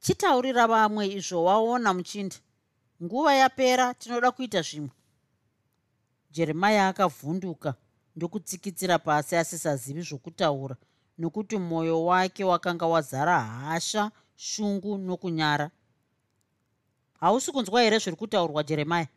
[0.00, 2.36] chitaurira vamwe izvo waona muchinda.
[3.02, 4.90] Nguva yapera tinoda kuita zvimwe.
[6.30, 7.74] Jeremaya akavhunduka
[8.16, 10.76] ndokutsikitsira pasi asisazivi zvokutaura
[11.18, 14.10] nokuti mwoyo wake wakanga wazara hasha
[14.42, 15.70] shungu nokunyara.
[17.20, 19.08] Hausi kunzwa here zviri kutaurwa jeremaya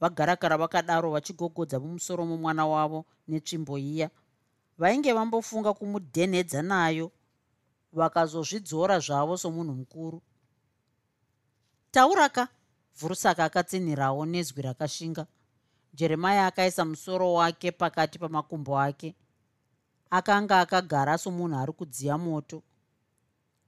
[0.00, 4.10] vagarakara vakadaro vachigogodza mumusoro momwana wavo netsvimbo iya.
[4.78, 7.10] Vainge vambofunga kumudhenhedza nayo
[7.92, 10.22] vakazozvidzora zvavo somunhu mukuru.
[11.90, 12.48] Tauraka
[13.00, 15.26] vhurusaka akatsinhirawo nezwi rakashinga.
[15.94, 19.14] Jeremaya akaisa musoro wake pakati pamakumbo ake.
[20.10, 22.62] Akanga akagara somunhu ari kudziya moto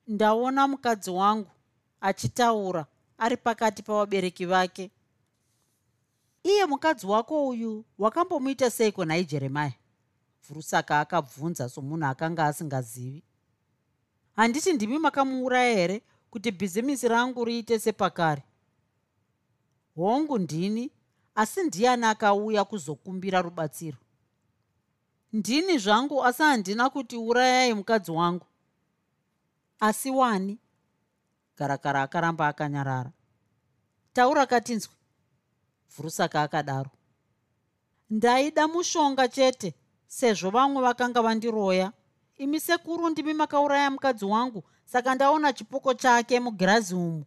[0.09, 1.51] ndaona mukadzi wangu
[2.01, 2.87] achitaura
[3.19, 4.91] ari pakati pavabereki vake.
[6.43, 9.73] Iye mukadzi wako uyu wakambomuita seiko nhai jeremaya
[10.49, 13.23] vhurusaka akabvunza somunhu akanga asingazivi.
[14.37, 18.43] Handiti ndimi makamuuraya here kuti bhizimisi rangu riite sepakare?
[19.97, 20.91] Hongu ndini
[21.35, 23.97] asi ndiani akauya kuzokumbira rubatsiro?
[25.33, 28.47] Ndini zvangu asi handina kuti urayai mukadzi wangu
[29.85, 30.59] asi wani?
[31.57, 33.13] Garakara akaramba akanyarara.
[34.13, 34.95] Taura katinzwi
[35.97, 36.91] vhurusaka akadaro.
[38.11, 39.75] Ndaida mushonga chete
[40.07, 41.93] sezvo vamwe vakanga vandiroya.
[42.37, 47.25] Imi sekuru ndimi makauraya mukadzi wangu saka ndaona chipoko chake mugirazi umu.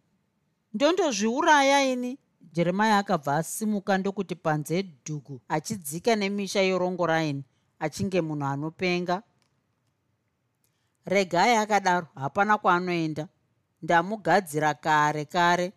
[0.74, 2.18] Ndondozviuraya ini?
[2.52, 7.44] Jeremaya akabva asimuka ndokuti panze dhuku achidzika nemisha yorongoraini
[7.78, 9.22] achinge munhu anopenga
[11.08, 13.28] regai akadaro hapana kwaanoenda.
[13.82, 15.72] Ndamugadzira kare kare.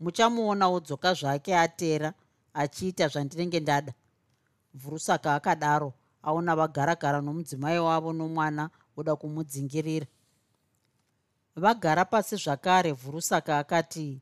[0.00, 2.12] Muchamuona wodzoka zvake atera
[2.54, 3.92] achiita zvandinenge ndada.
[4.74, 10.06] Vhurusaka akadaro aona vagaragara nomudzimai wavo nomwana woda kumudzingirira.
[11.56, 14.20] Vagara pasi zvakare vhurusaka akati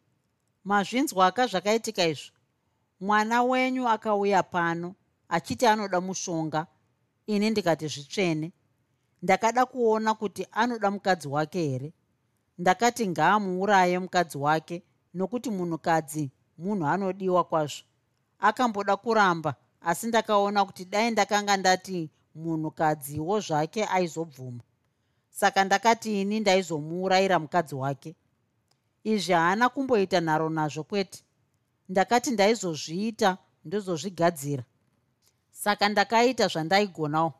[0.64, 2.32] mazvinzwaka zvakaitika izvo
[3.00, 4.94] mwana wenyu akauya pano
[5.28, 6.66] achiti anoda mushonga.
[7.26, 8.52] Ini ndikati zvitsvene
[9.22, 11.92] ndakada kuona kuti anoda mukadzi wake here?
[12.58, 14.82] Ndakati ngaamuuraye mukadzi wake
[15.14, 17.84] nokuti munhukadzi munhu anodiwa kwazvo.
[18.38, 24.62] Akamboda kuramba asi ndakaona kuti dai ndakanga ndati munhukadziwo zvake aizobvuma.
[25.30, 28.14] Saka ndakati ini ndaizomuurayira mukadzi wake.
[29.04, 31.24] Izvi haana kumboita nharo nazvo kwete.
[31.88, 34.64] Ndakati ndaizozviita ndozozvigadzira.
[35.50, 37.32] Saka ndakaita zvandaigonawo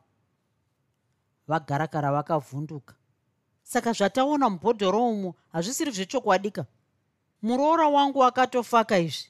[1.47, 2.93] vagarakara vakavhunduka
[3.63, 6.65] saka zvataona mubhodhoro umo hazvisiri zvechokwadika
[7.45, 9.29] muroora wangu akatofaka izvi.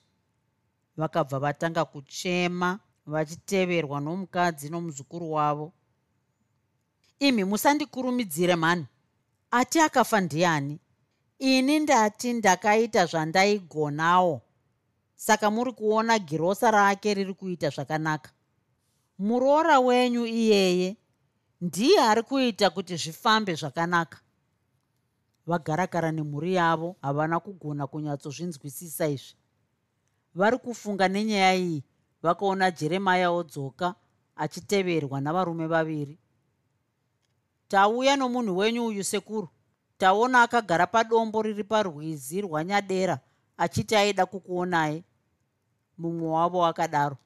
[0.98, 5.74] Vakabva vatanga kuchema vachiteverwa nomukadzi nomuzukuru wavo.
[7.20, 8.86] Imi musandikurumidzire mhani.
[9.52, 10.80] Ati akafa ndiani?
[11.40, 14.42] Ini ndati ndakaita zvandaigonawo
[15.16, 18.32] saka muri kuona girosa rake riri kuita zvakanaka.
[19.20, 20.98] Muroora wenyu iyeye
[21.66, 24.18] ndiye ari kuita kuti zvifambe zvakanaka.
[25.48, 29.36] Vagarakara nemhuri yavo havana kugona kunyatsozvinzwisisa izvi.
[30.36, 31.84] Vari kufunga nenyaya iyi
[32.22, 33.96] vakaona jeremaya odzoka
[34.36, 36.20] achiteverwa navarume vaviri.
[37.68, 39.50] Tauya nomunhu wenyu uyu sekuru.
[39.98, 43.20] Taona akagara padombo riri parwizi rwanyadera
[43.58, 45.04] achiti aida kukuonai.
[45.98, 47.18] Mumwe wavo akadaro.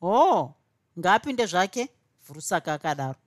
[0.00, 0.54] Hoo
[0.98, 1.88] ngaapinde zvake
[2.28, 3.18] vhurusaka akadaro.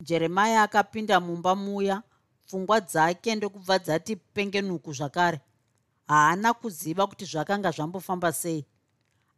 [0.00, 2.02] Jeremaya akapinda mumba muya
[2.46, 5.40] pfungwa dzake ndokubva dzati pengenuku zvakare.
[6.08, 8.66] Haana kuziva kuti zvakanga zvambofamba sei.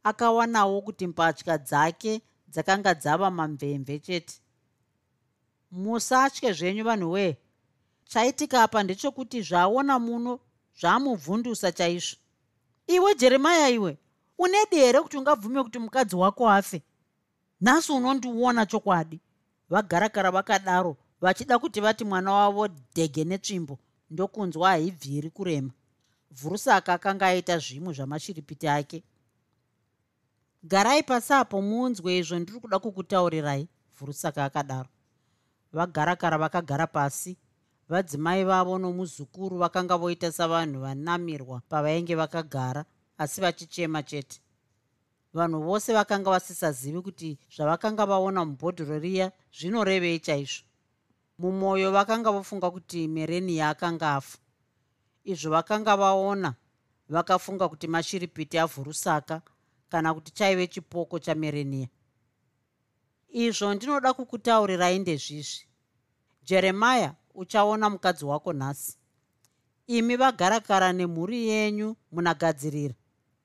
[0.03, 4.41] Akawanawo kuti mbatya dzake dzakanga dzava mamvemve chete.
[5.71, 7.37] Musatye zvenyu vanhu wee
[8.05, 10.41] chaitika apa ndechokuti zvaona muno
[10.81, 12.17] zvamubvundusa chaizvo.
[12.87, 13.99] Iwe jeremaya iwe
[14.39, 16.83] unedi here kuti ungabvume kuti mukadzi wako afe
[17.61, 19.21] nhasi unondiona chokwadi.
[19.71, 23.79] Vagarakara vakadaro vachida kuti vati mwana wavo dhege netsvimbo
[24.11, 25.71] ndokunzwa haibviri kurema.
[26.31, 29.03] Vhurusaka akanga aita zvimwe zvamashiripiti ake.
[30.63, 34.89] Garai pasi apo muunzwe izvo ndiri kuda kukutaurirai vhurusaka akadaro.
[35.73, 37.37] Vagarakara vakagara pasi.
[37.89, 42.85] Vadzimai vavo nomuzukuru vakanga voita savanhu vanamirwa pavainge vakagara
[43.19, 44.41] asi vachichema chete
[45.37, 50.65] vanhu vose vakanga vasisazivi kuti zvavakanga vaona mubhodhoro riya zvinorevei chaizvo.
[51.39, 54.39] Mumwoyo vakanga vofunga kuti merenia akanga afa.
[55.25, 56.55] Izvo vakanga vaona
[57.09, 59.43] vakafunga kuti mashiripiti avhurusaka
[59.89, 61.89] kana kuti chaive chipoko chamerenia
[63.29, 65.67] izvo ndinoda kukutaurirai ndezvizvi.
[66.43, 68.99] Jeremaya uchaona mukadzi wako nhasi.
[69.87, 72.95] Imi vagarakara nemhuri yenyu munagadzirira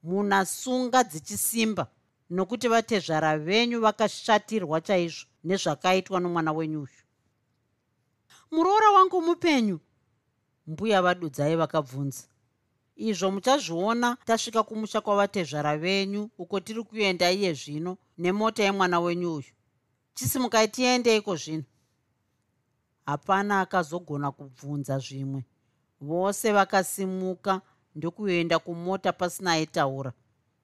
[0.04, 1.88] munasunga dzichisimba
[2.30, 7.02] nokuti vatezvara venyu vakashatirwa chaizvo nezvakaitwa nomwana wenyu uyu.
[8.52, 9.80] Muroora wangu mupenyu
[10.68, 12.24] mbuya vadudzai vakabvunza.
[12.96, 19.52] Izvo muchazviona tasvika kumusha kwavatezvara venyu uko tiri kuenda iye zvino nemota yemwana wenyu uyu.
[20.14, 21.64] Chisimukai tiendeiko zvino?
[23.06, 25.46] Hapana akazogona kubvunza zvimwe.
[26.02, 27.62] Vose vakasimuka
[27.95, 30.13] ndokuenda kumota pasina aitaura.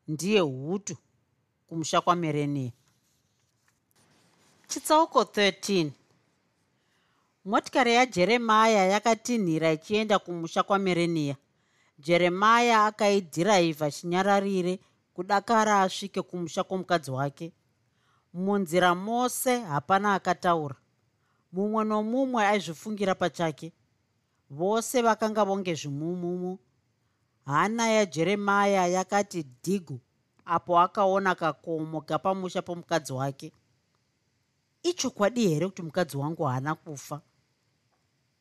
[0.08, 0.98] Ndiye hutu
[1.68, 2.72] kumusha kwamerenia
[4.68, 5.92] chitsauko 13
[7.46, 11.36] motikari yajeremaya yakatinhira ichienda kumusha kwamerenia
[12.00, 14.80] jeremaya akaidhiraivha chinyararire
[15.14, 17.54] kudakara asvike kumusha kwomukadzi wake.
[18.34, 20.76] Munzira mose hapana akataura.
[21.52, 23.72] Mumwe nomumwe aizvifungira pachake.
[24.50, 26.60] Vose vakanga vonge zvimumumu
[27.48, 30.00] hana yajeremaya yakati dhigu
[30.46, 33.52] apo akaona kakomo kapamusha pomukadzi wake.
[34.84, 37.22] Ichokwadi here kuti mukadzi wangu haana kufa?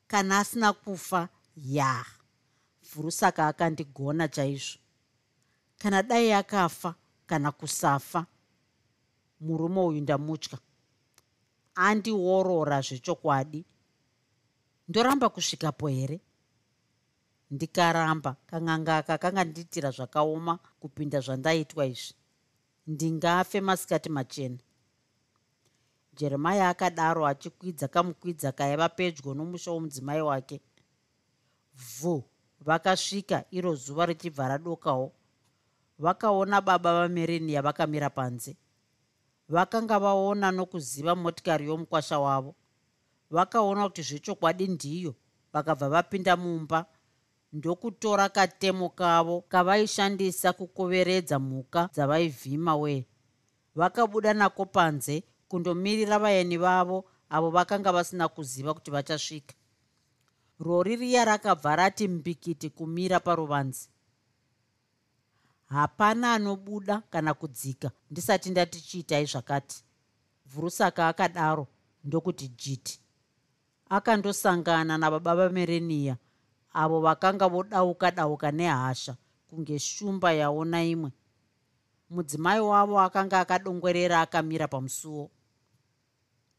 [0.07, 2.05] Kana asina kufa ya.
[2.95, 4.79] Vhurusaka akandigona chaizvo.
[5.79, 6.95] Kana dai akafa
[7.27, 8.27] kana kusafa.
[9.41, 10.59] Murume uyu ndamutya.
[11.75, 13.65] Andiworora zvechokwadi.
[14.89, 16.21] Ndoramba kusvikapo here
[17.51, 18.37] ndikaramba.
[18.47, 22.15] Kang'angaka kanga ndiitira zvakaoma kupinda zvandaitwa izvi.
[22.87, 24.59] Ndingafe masikati machena.
[26.17, 30.61] Jeremaya akadaro achikwidza kamukwidza kaiva pedyo nomusha womudzimai wake.
[31.75, 32.25] Vhu
[32.61, 35.13] vakasvika iro zuva richibva radokawo.
[35.99, 38.57] Vakaona baba vamereniya vakamira panze.
[39.49, 42.55] Vakanga vaona nokuziva motikari yomukwasha wavo.
[43.31, 45.15] Vakaona kuti zvechokwadi ndiyo
[45.53, 46.87] vakabva vapinda mumba
[47.57, 53.05] ndokutora katemo kavo kavaishandisa kukoveredza mhuka dzavaivhima wee
[53.75, 59.55] vakabuda nako panze kundomirira vaeni vavo avo vakanga vasina kuziva kuti vachasvika.
[60.61, 63.89] Rori riya rakabva rati mbikiti kumira paruvanzi.
[65.65, 69.85] Hapana anobuda kana kudzika ndisati ndati chiitai zvakati.
[70.47, 71.67] Vhurusaka akadaro
[72.05, 73.01] ndokuti jiti.
[73.89, 76.17] Akandosangana nababa vamereniya
[76.83, 79.17] avo vakanga vodauka dauka nehasha
[79.49, 81.11] kunge shumba yaona imwe.
[82.11, 85.31] Mudzimai wavo akanga akadongwerera akamira pamusuwo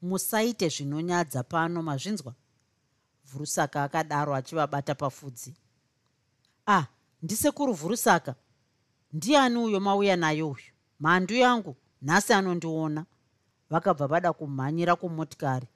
[0.02, 2.34] musaite zvinonyadza pano mazvinzwa?
[3.26, 5.56] Vhurusaka akadaro achivabata pafudzi.
[6.68, 6.86] Ah
[7.24, 8.36] ndisekuru vhurusaka
[9.14, 10.72] ndiani uyo mauya naye uyu?
[11.00, 13.06] Mhandu yangu nhasi anondiona.
[13.70, 15.68] Vakabva vada kumhanyira kumotikari.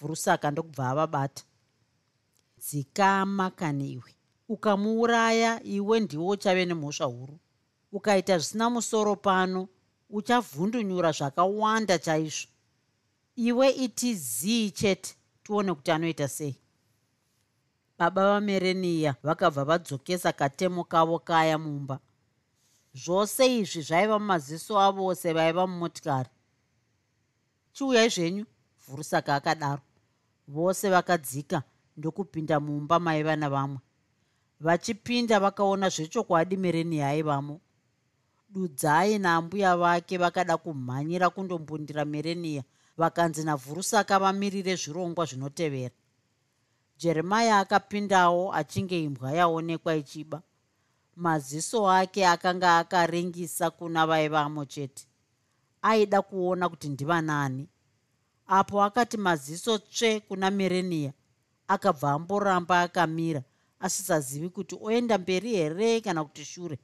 [0.00, 1.42] Vhurusaka ndokubva avabata
[2.62, 7.38] dzikama kani iwe ukamuuraya iwe ndiwo uchave nemhosva huru.
[7.92, 9.68] Ukaita zvisina musoro pano
[10.10, 12.48] uchavhundunyura zvakawanda chaizvo.
[13.36, 16.56] Iwe iti zii chete tione kuti anoita sei.
[17.98, 22.00] Baba vamereniya vakabva vadzokesa katemo kavo kaya mumba.
[22.94, 26.30] Zvose izvi zvaiva mumaziso avose vaiva mumotikari.
[27.72, 28.44] Chiuyai zvenyu
[28.86, 29.82] vhurusaka akadaro.
[30.48, 31.62] Vose vakadzika
[31.98, 33.78] ndokupinda mumba maiva navamwe
[34.60, 37.60] vachipinda vakaona zvechokwadi mereniya aivamo
[38.52, 42.62] dudzai naambuya vake vakada kumhanyira kundombundira mereniya
[42.98, 45.94] vakanzi navhurusaka vamirire zvirongwa zvinotevera.
[46.98, 50.42] Jeremaya akapindawo achinge imbwa yaonekwa ichiba.
[51.16, 55.06] Maziso ake akanga akaringisa kuna vaivamo chete.
[55.82, 57.68] Aida kuona kuti ndivanani.
[58.46, 61.12] Apo akati maziso tsve kuna mereniya
[61.68, 63.42] akabva amboramba akamira
[63.80, 66.78] asisazivi kuti oenda mberi here kana kuti shure.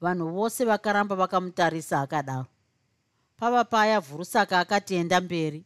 [0.00, 2.46] Vanhu vose vakaramba vakamutarisa akadaro.
[3.36, 5.64] Pava paya vhurusaka akatienda mberi.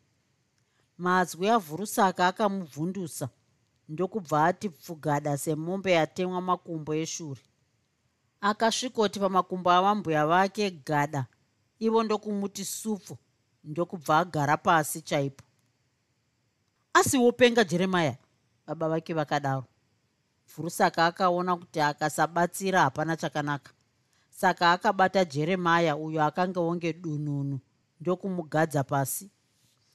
[0.99, 3.29] Mazwi avhurusaka akamubvundusa
[3.89, 7.41] ndokubva ati pfugada semombe yatemwa makumbo eshuri
[8.41, 11.27] akasvikoti pamakumbo avambuya vake gada
[11.79, 13.17] ivo ndokumuti supfu
[13.65, 15.45] ndokubva agara pasi chaipo
[16.99, 18.17] asiwopenga jeremaya
[18.67, 19.65] baba vake vakadaro.
[20.57, 23.73] Vhurusaka akaona kuti akasabatsira hapana chakanaka.
[24.31, 27.59] Saka akabata jeremaya uyo akanga wonge dununu
[28.01, 29.31] ndokumugadza pasi.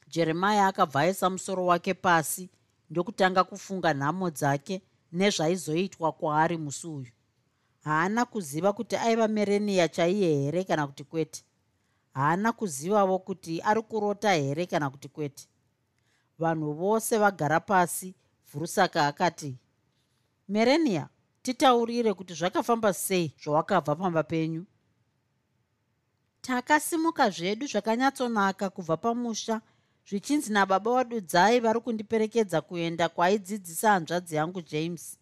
[0.07, 2.49] Jeremaya akabva aisa musoro wake pasi
[2.89, 4.81] ndokutanga kufunga nhamo dzake
[5.11, 7.11] nezvaizoitwa kwaari musi uyu.
[7.83, 11.43] Haana kuziva kuti aiva mereniya chaiye here kana kuti kwete?
[12.13, 15.47] Haana kuzivavo kuti ari kurota here kana kuti kwete
[16.39, 18.15] vanhu vose vagara pasi.
[18.53, 19.57] Vhurusaka akati
[20.49, 21.09] mereniya
[21.41, 24.65] titaurire kuti zvakafamba sei zvawakabva pamba penyu.
[26.41, 29.61] Takasimuka zvedu zvakanyatsonaka kubva pamusha.
[30.07, 35.17] Zvichinzi nababa wadudzai vari kundiperekedza kuenda kwaidzidzisa hanzvadzi yangu james.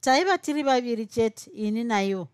[0.00, 2.28] Taiva tiri vaviri chete ini naivo.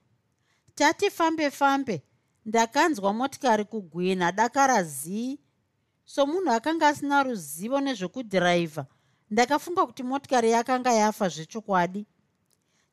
[0.74, 2.02] Tati fambe fambe
[2.44, 5.38] ndakanzwa motikari kugwina dakara zii
[6.04, 8.86] somunhu akanga asina ruzivo nezvekudhiraivha
[9.30, 12.06] ndakafunga kuti motikari yakanga yafa zvechokwadi.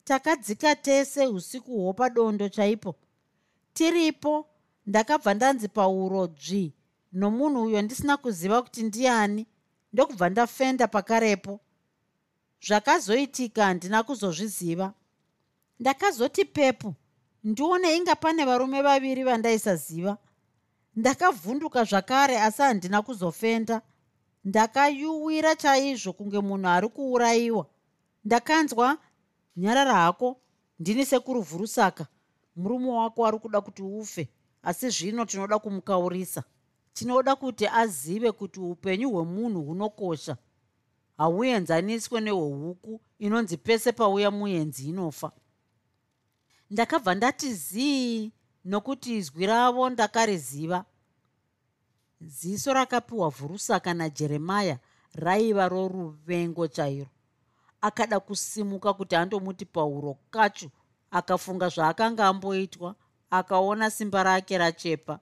[0.04, 2.96] Takadzika tese usikuhwo padondo chaipo.
[3.74, 4.48] Tiripo
[4.86, 6.74] ndakabva ndanzi pauro dzvi
[7.14, 9.48] nomunhu uyo ndisina kuziva kuti ndiani
[9.94, 11.60] ndokubva ndafenda pakarepo.
[12.68, 14.94] Zvakazoitika handina kuzozviziva.
[15.80, 16.94] Ndakazoti pepu
[17.44, 20.18] ndione inga pane varume vaviri vandaisaziva
[20.96, 23.82] ndakavhunduka zvakare asi handina kuzofenda.
[24.44, 27.66] Ndakayuwira chaizvo kunge munhu ari kuurayiwa.
[28.26, 28.98] Ndakanzwa
[29.58, 30.42] nyarara hako
[30.80, 32.08] ndini sekuru vhurusaka.
[32.56, 34.30] Murume wako ari kuda kuti ufe
[34.64, 36.44] asi zvino tinoda kumukaurisa.
[36.94, 40.38] Tinoda kuti azive kuti upenyu hwemunhu hunokosha.
[41.18, 45.32] Hauenzaniswe nehwehuku inonzi pese pauya muenzi inofa.
[46.70, 48.32] Ndakabva ndati zii
[48.66, 50.86] nokuti izwi ravo ndakariziva.
[52.22, 54.80] Ziso rakapiwa vhurusaka najeremaya
[55.14, 57.10] raiva roruvengo chairo.
[57.82, 60.70] Akada kusimuka kuti andomuti pauro kacho
[61.12, 62.96] akafunga zvaakanga amboitwa
[63.30, 65.20] akaona simba rake rachepa.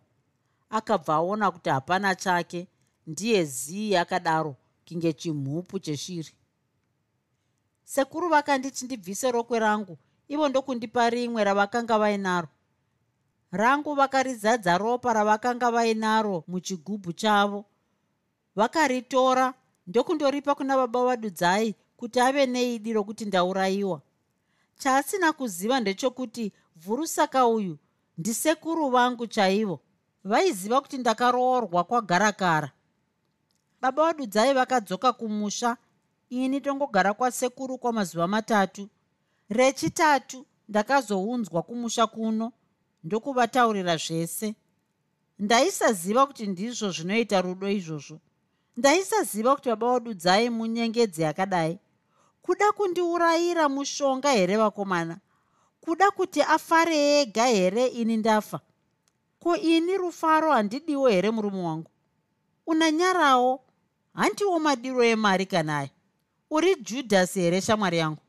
[0.69, 2.67] Akabva aona kuti hapana chake
[3.07, 6.33] ndiye zii akadaro kinge chimhupu cheshiri.
[7.83, 12.47] Sekuru vakanditi ndibvise rokwe rangu ivo ndokundipa rimwe ravakanga vainaro
[13.51, 17.65] rangu vakarizadza ropa ravakanga vainaro muchigubhu chavo.
[18.55, 19.53] Vakaritora
[19.87, 24.01] ndokundoripa kuna baba vadudzai kuti ave neidi rokuti ndaurayiwa.
[24.77, 27.77] Chaasina kuziva ndechokuti vhurusaka uyu
[28.17, 29.79] ndisekuru vangu chaivo.
[30.23, 32.71] Vaiziva kuti ndakaroorwa kwagarakara.
[33.81, 35.77] Baba vadudzai vakadzoka kumusha
[36.29, 38.89] ini tongogara kwasekuru kwamazuva matatu.
[39.49, 42.51] Rechitatu ndakazounzwa kumusha kuno
[43.03, 44.55] ndokuvataurira zvese.
[45.39, 48.19] Ndaisaziva kuti ndizvo zvinoita rudo izvozvo.
[48.77, 51.79] Ndaisaziva kuti baba vadudzai munyengedzi yakadai.
[52.41, 55.19] Kuda kundiurayira mushonga here vakomana?
[55.81, 58.59] Kuda kuti afare ega here ini ndafa?
[59.39, 61.91] Ko ini rufaro handidiwo here murume wangu?
[62.67, 63.61] Unanyarawo
[64.13, 65.89] handiwo madiro emari kanayo
[66.49, 68.21] uri judhasi here shamwari yangu?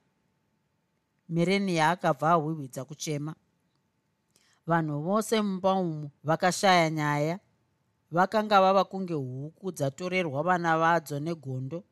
[1.28, 3.34] Mireniya akabva ahwihwidza kuchema
[4.70, 7.38] vanhu vose mumba umu vakashaya nyaya
[8.10, 11.84] vakanga vava kunge huku dzatorerwa vana vadzo negondo.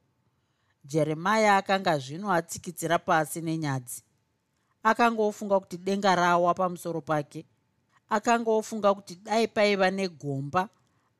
[0.84, 4.02] Jeremaya akanga zvino atsikitsira pasi nenyadzi.
[4.82, 7.46] Akanga ofunga kuti denga rawa pamusoro pake.
[8.10, 10.68] Akanga ofunga kuti dai paiva negomba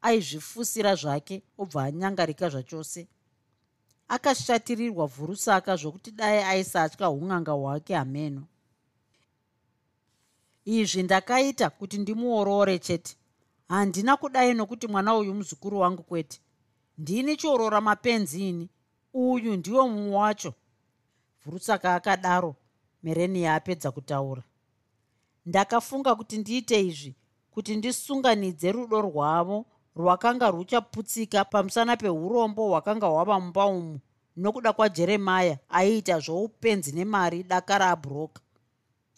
[0.02, 3.08] aizvifusira zvake obva anyangarika zvachose.
[4.08, 8.46] Akashatirirwa vhurusaka zvokuti dai aisatya un'anga hwake hameno
[10.68, 13.16] izvi ndakaita kuti ndimuorore chete.
[13.68, 16.40] Handina kudai nokuti mwana uyu muzukuru wangu kwete.
[16.98, 18.68] Ndini chiorora mapenzi ini?
[19.14, 20.54] Uyu ndiwo mumwe wacho.
[21.44, 22.56] Vhurusaka akadaro
[23.02, 24.42] merenia apedza kutaura.
[25.46, 27.14] Ndakafunga kuti ndiite izvi
[27.50, 29.66] kuti ndisunganidze rudo rwavo
[29.96, 34.00] rwakanga ruchaputsika pamusana peurombo hwakanga hwava mumba umu
[34.36, 38.42] nokuda kwajeremaya aiita zvoupenzi nemari daka raabhuroka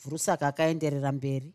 [0.00, 1.52] vhurusaka akaenderera mberi.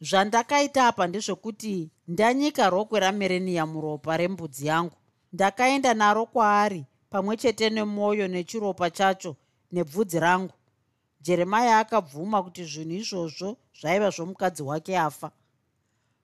[0.00, 4.96] Zvandakaita apa ndezvokuti ndanyika rokwe ramerenia muropa rembudzi yangu.
[5.32, 9.36] Ndakaenda naro kwaari pamwe chete nemwoyo nechiropa chacho
[9.72, 10.54] nebvudzi rangu.
[11.20, 15.30] Jeremaya akabvuma kuti zvinhu izvozvo zvaiva zvomukadzi wake afa.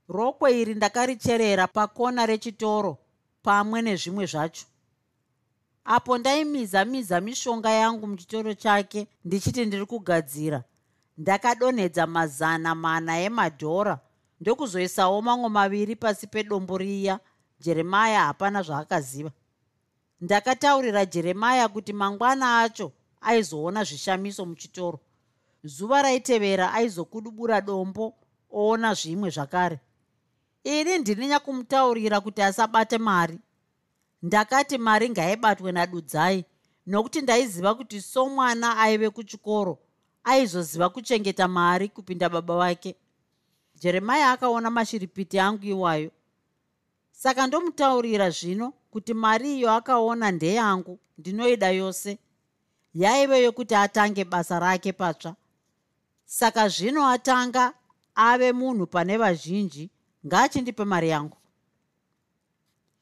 [0.08, 2.98] Rokwe iri ndakaricherera pakona rechitoro
[3.42, 4.66] pamwe nezvimwe zvacho.
[5.84, 10.64] Apo ndaimizamiza mishonga yangu muchitoro chake ndichiti ndiri kugadzira
[11.18, 14.00] ndakadonhedza mazana mana emadhora.
[14.40, 17.20] Ndokuzoisawo mamwe maviri pasi pedombo riya.
[17.60, 19.30] Jeremaya hapana zvaakaziva.
[20.20, 25.00] Ndakataurira jeremaya kuti mangwana acho aizoona zvishamiso muchitoro.
[25.64, 28.14] Zuva raitevera aizokudubura dombo
[28.50, 29.80] oona zvimwe zvakare.
[30.64, 33.38] Ini ndini nyakumutaurira kuti asabate mari.
[34.22, 36.44] Ndakati mari ngaibatwe nadudzai
[36.86, 39.78] nokuti ndaiziva kuti somwana aive kuchikoro
[40.26, 42.96] aizoziva kuchengeta mari kupinda baba vake
[43.74, 46.10] jeremaya akaona mashiripiti angu iwayo.
[47.12, 52.18] Saka ndomutaurira zvino kuti mari iyo akaona ndeyangu ndinoida yose.
[52.94, 55.36] Yaive yokuti atange basa rake patsva.
[56.24, 57.74] Saka zvino atanga
[58.14, 59.90] ave munhu pane vazhinji
[60.26, 61.36] ngaachindipe mari yangu.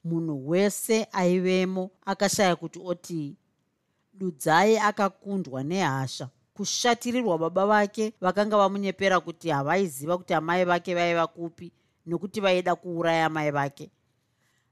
[0.05, 3.37] Munhu wese aivemo akashaya kuti otii
[4.15, 11.73] dudzai akakundwa nehasha kushatirirwa baba vake vakanga vamunyepera kuti havaiziva kuti amai vake vaiva kupi
[12.07, 13.91] nokuti vaida kuuraya mai vake.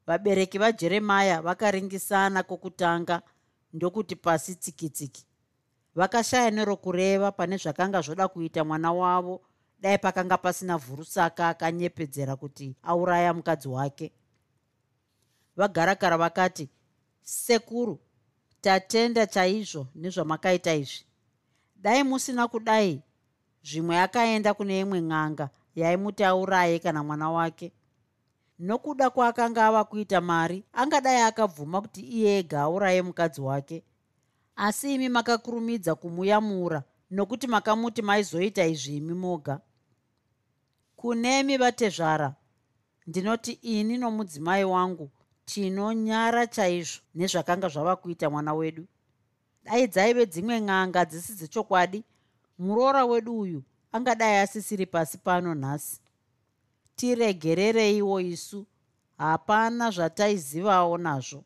[0.06, 3.22] Vabereki vajeremaya vakaringisana kwokutanga
[3.72, 5.26] ndokuti pasi tsikitsiki.
[5.94, 9.42] Vakashaya nerokureva pane zvakanga zvoda kuita mwana wavo
[9.80, 14.12] dai pakanga pasina vhurusaka akanyepedzera kuti auraya mukadzi wake.
[15.56, 16.68] Vagarakara vakati
[17.22, 17.98] sekuru
[18.60, 21.04] tatenda chaizvo nezvamakaita izvi
[21.82, 23.02] dai musina kudai.
[23.62, 27.72] Zvimwe akaenda kune imwe n'anga yaimuti auraye kana mwana wake.
[28.58, 33.84] Nokuda kwaakanga ava kuita mari angadai akabvuma kuti iye ega auraye mukadzi wake.
[34.56, 39.60] Asi imi makakurumidza kumuyamura nokuti makamuti maizoita izvi imi moga.
[40.96, 42.34] Kunemi vatezvara
[43.06, 45.10] ndinoti ini nomudzimai wangu
[45.44, 48.86] tinonyara chaizvo nezvakanga zvava kuita mwana wedu
[49.64, 52.04] dai dzaive dzimwe n'anga dzisi dzechokwadi
[52.58, 53.60] muroora wedu uyu
[53.92, 56.00] angadai asisiri pasi pano nhasi.
[56.96, 58.66] Tiregerereiwo isu
[59.18, 61.44] hapana zvataizivawo nazvo.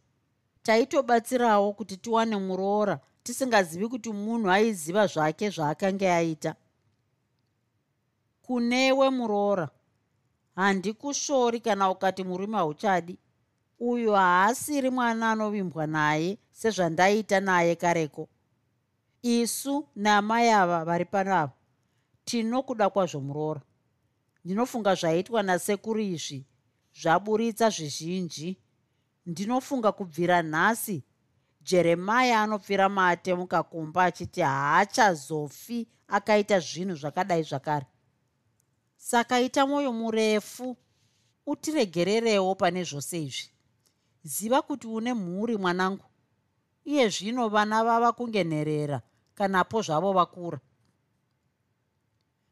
[0.63, 6.55] Taitobatsirawo kuti tiwane muroora tisingazivi kuti munhu aiziva zvake zvaakanga aita.
[8.43, 9.69] Kunewe muroora
[10.57, 13.19] handikushori kana ukati murume hauchadi
[13.81, 18.29] uyu haasiri mwana anovimbwa naye sezvandaita naye kareko.
[19.23, 21.53] Isu namai ava vari panava
[22.25, 23.61] tinokuda kwazvo muroora.
[24.45, 26.47] Ndinofunga zvaitwa nasekuru izvi
[27.01, 28.57] zvaburitsa zvizhinji.
[29.27, 31.05] Ndinofunga kubvira nhasi
[31.61, 37.87] jeremaya anopfira mate mukakumba achiti haachazofi akaita zvinhu zvakadai zvakare.
[38.97, 40.77] Saka ita mwoyo murefu
[41.47, 43.51] utiregererewo pane zvose izvi.
[44.23, 46.05] Ziva kuti une mhuri mwanangu
[46.87, 49.03] iye zvino vana vava kungenherera
[49.35, 50.61] kanapo zvavo vakura.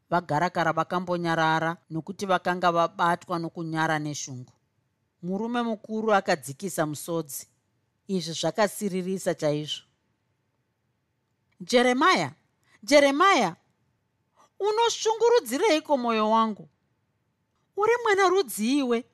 [0.09, 4.53] Vagarakara vakambonyarara nokuti vakanga vabatwa nokunyara neshungu.
[5.23, 7.47] Murume mukuru akadzikisa musodzi.
[8.07, 9.83] Izvi zvakasiririsa chaizvo.
[11.61, 12.31] Jeremaya
[12.83, 13.55] jeremaya
[14.59, 16.69] unoshungurudzireiko mwoyo wangu?
[17.77, 19.05] Uri mwana rudziiwe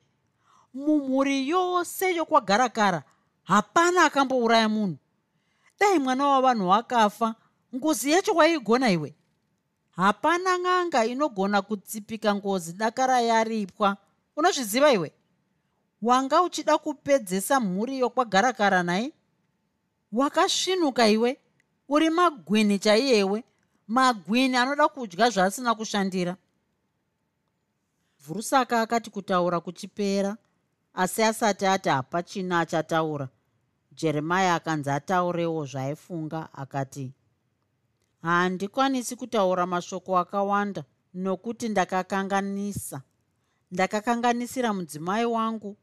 [0.74, 3.02] mumhuri yose yokwagarakara
[3.42, 5.01] hapana akambouraya munhu
[5.82, 7.34] dai mwana wavanhu wakafa
[7.74, 9.14] ngozi yacho waigona iwe?
[9.90, 13.96] Hapana n'anga inogona kutsipika ngozi dakara yaripwa.
[14.36, 15.12] Unozviziva iwe?
[16.02, 19.12] Wanga uchida kupedzesa mhuri yokwagarakara nai?
[20.12, 21.38] Wakasvinuka iwe?
[21.88, 23.44] Uri magwini chaiyewe
[23.88, 26.36] magwini anoda kudya zvaasina kushandira?
[28.20, 30.36] Vhurusaka akati kutaura kuchipera
[30.94, 33.28] asi asati ati hapachina achataura
[33.94, 37.12] jeremaya akanzi ataurewo zvaaifunga akati
[38.22, 40.84] handikwanisi kutaura mashoko akawanda
[41.14, 43.02] nokuti ndakakanganisa.
[43.70, 45.76] Ndakakanganisira mudzimai wangu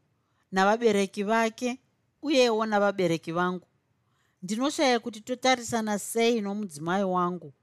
[0.52, 1.80] navabereki vake
[2.22, 3.68] uyewo navabereki vangu.
[4.44, 7.54] Ndinoshaya kuti totarisana sei nomudzimai wangu.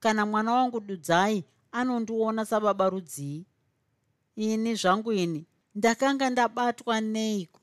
[0.00, 3.46] Kana mwana wangu dudzai anondiona sababa rudzii.
[4.36, 7.60] Ini zvangu ini ndakanga ndabatwa neiko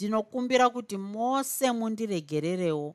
[0.00, 2.94] ndinokumbira kuti mose mundiregererewo.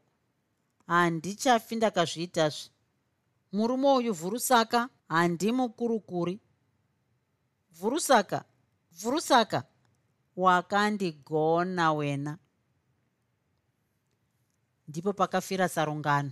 [0.88, 2.70] Handichafi ndakazviitazve
[3.52, 6.40] murume uyu vhurusaka handimukurukuri
[7.78, 8.46] vhurusaka
[8.92, 9.64] vhurusaka
[10.38, 12.38] wakandigona wena.
[14.88, 16.32] Ndipo pakafira sarungano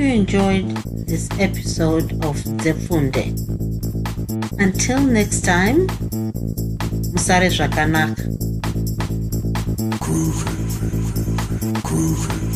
[0.00, 0.66] you enjoyed
[1.06, 3.36] this episode of Zefunde.
[4.58, 5.86] Until next time,
[7.12, 8.24] Musare Zvakanaka.
[10.00, 10.54] Groovy,
[11.82, 12.49] groovy.